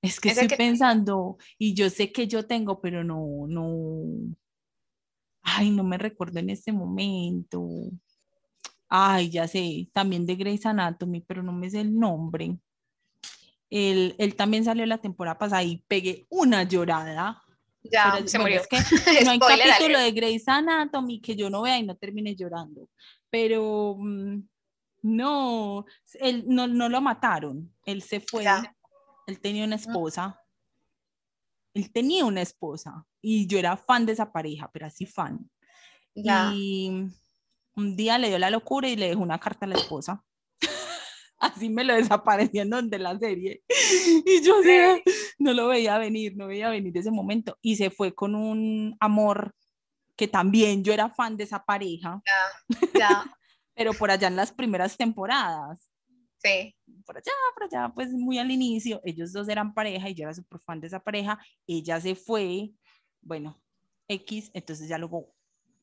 [0.00, 4.34] Es que estoy pensando, y yo sé que yo tengo, pero no, no.
[5.42, 7.66] Ay, no me recuerdo en este momento.
[8.88, 12.56] Ay, ya sé, también de Grey's Anatomy, pero no me sé el nombre.
[13.68, 17.42] Él, él, también salió la temporada pasada y pegué una llorada.
[17.90, 18.60] Ya, se murió.
[18.60, 18.76] Es que
[19.24, 22.88] no hay capítulo de Grey's Anatomy que yo no vea y no termine llorando.
[23.30, 24.40] Pero mm,
[25.02, 25.84] no,
[26.14, 27.72] él no, no, lo mataron.
[27.84, 28.44] Él se fue.
[29.26, 30.40] Él tenía una esposa.
[31.74, 35.50] Él tenía una esposa y yo era fan de esa pareja, pero así fan.
[36.14, 36.90] Y
[37.74, 40.24] un día le dio la locura y le dejó una carta a la esposa
[41.38, 43.62] así me lo desapareciendo de la serie.
[44.24, 44.62] Y yo
[45.38, 47.58] no lo veía venir, no veía venir ese momento.
[47.62, 49.54] Y se fue con un amor
[50.16, 52.22] que también yo era fan de esa pareja.
[52.26, 53.24] Ya, ya.
[53.74, 55.90] Pero por allá en las primeras temporadas.
[56.38, 56.74] Sí.
[57.04, 60.34] Por allá, por allá, pues muy al inicio, ellos dos eran pareja y yo era
[60.34, 61.38] súper fan de esa pareja.
[61.66, 62.72] Ella se fue,
[63.20, 63.60] bueno,
[64.08, 65.36] X, entonces ya luego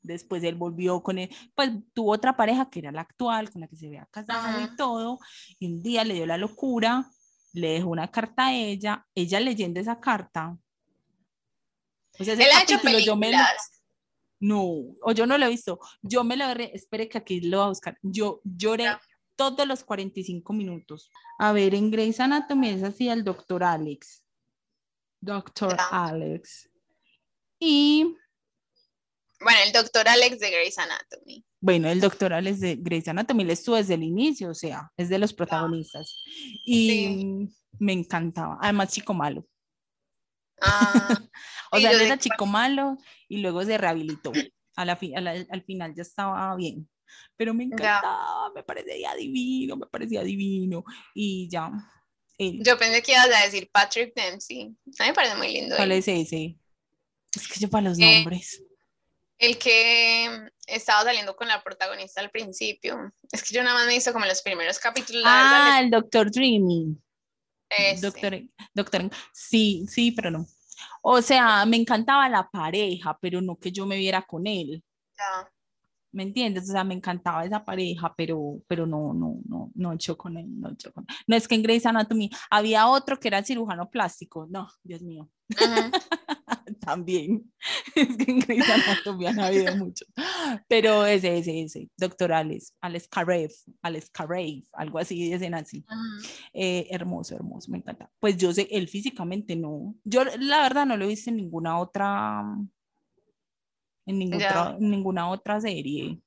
[0.03, 3.67] Después él volvió con él, pues tuvo otra pareja que era la actual, con la
[3.69, 5.17] que se había casado y todo.
[5.59, 7.09] Y un día le dio la locura,
[7.53, 10.57] le dejó una carta a ella, ella leyendo esa carta.
[12.19, 13.81] O sea, él ha hecho películas.
[14.39, 14.61] no,
[15.01, 15.79] o yo no lo he visto.
[16.01, 17.97] Yo me lo espere que aquí lo voy a buscar.
[18.01, 18.87] Yo lloré
[19.35, 21.09] todos los 45 minutos.
[21.39, 24.23] A ver, en Grey's Anatomy es así el doctor Alex.
[25.19, 26.69] Doctor Alex.
[27.59, 28.15] Y
[29.39, 31.45] bueno, el doctor Alex de Grey's Anatomy.
[31.63, 35.07] Bueno, el doctor Alex de Grey's Anatomy, le estuvo desde el inicio, o sea, es
[35.07, 36.21] de los protagonistas.
[36.65, 37.47] Y
[37.79, 38.57] me encantaba.
[38.59, 39.47] Además, chico malo.
[40.61, 41.21] Ah,
[41.71, 42.97] o sea, él era chico malo
[43.29, 44.33] y luego se rehabilitó.
[44.75, 44.99] A la,
[45.49, 46.89] al final ya estaba bien.
[47.37, 50.83] Pero me encantaba, me parecía divino, me parecía divino.
[51.15, 51.71] Y ya.
[52.39, 54.75] Yo pensé que ibas a decir Patrick Dempsey.
[54.99, 55.77] A mí me parece muy lindo.
[55.77, 56.57] ¿Cuál es ese?
[57.33, 58.61] Es que yo para los eh, nombres
[59.43, 63.11] el que estaba saliendo con la protagonista al principio.
[63.29, 65.23] Es que yo nada más me hizo como los primeros capítulos.
[65.25, 66.97] Ah, el Doctor Dreamy.
[68.01, 68.39] Doctor,
[68.73, 70.45] doctor, sí, sí, pero no.
[71.01, 74.81] O sea, me encantaba la pareja, pero no que yo me viera con él.
[75.17, 75.51] Ya.
[76.11, 76.69] ¿Me entiendes?
[76.69, 80.45] O sea, me encantaba esa pareja, pero, pero no, no, no, no hecho con él,
[80.47, 81.15] no hecho con él.
[81.27, 84.45] No es que en Grey's Anatomy había otro que era cirujano plástico.
[84.49, 85.27] No, Dios mío.
[86.83, 87.51] También.
[87.95, 90.07] Es que en Grey's Anatomy han habido muchos.
[90.67, 95.85] Pero ese, ese, ese, doctor Alex, Alex Karev, Alex Karev, algo así, dicen así.
[96.53, 98.09] Eh, hermoso, hermoso, me encanta.
[98.19, 99.95] Pues yo sé, él físicamente no.
[100.03, 102.43] Yo la verdad no lo he visto en ninguna otra,
[104.05, 106.19] en ninguna, en ninguna otra serie.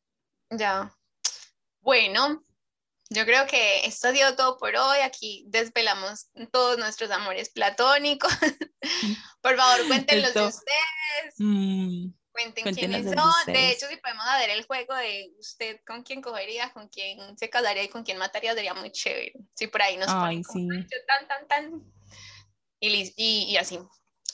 [0.50, 0.90] Ya.
[1.80, 2.45] Bueno,
[3.10, 4.98] yo creo que esto dio todo por hoy.
[4.98, 8.32] Aquí desvelamos todos nuestros amores platónicos.
[9.40, 11.34] por favor, cuéntenlos de ustedes.
[11.38, 13.32] Mm, cuenten quiénes son.
[13.46, 17.48] De, hecho, si podemos hacer el juego de usted con quién cogería, con quién se
[17.48, 19.34] casaría y con quién mataría, sería muy chévere.
[19.54, 20.66] Si por ahí nos Ay, sí.
[21.06, 21.92] tan, tan, tan.
[22.80, 23.78] Y, y, así.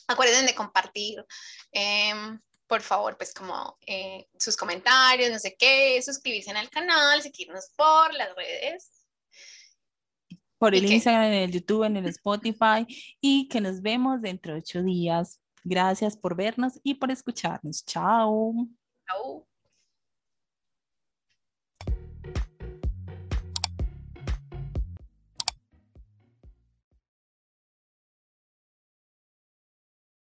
[0.09, 1.25] Acuérdense de compartir.
[1.71, 2.41] Em,
[2.73, 8.15] por favor, pues como eh, sus comentarios, no sé qué, suscribirse al canal, seguirnos por
[8.15, 9.07] las redes.
[10.57, 12.87] Por el Instagram, en el YouTube, en el Spotify
[13.21, 15.39] y que nos vemos dentro de ocho días.
[15.63, 17.85] Gracias por vernos y por escucharnos.
[17.85, 18.55] Chao.
[19.07, 19.47] Chao.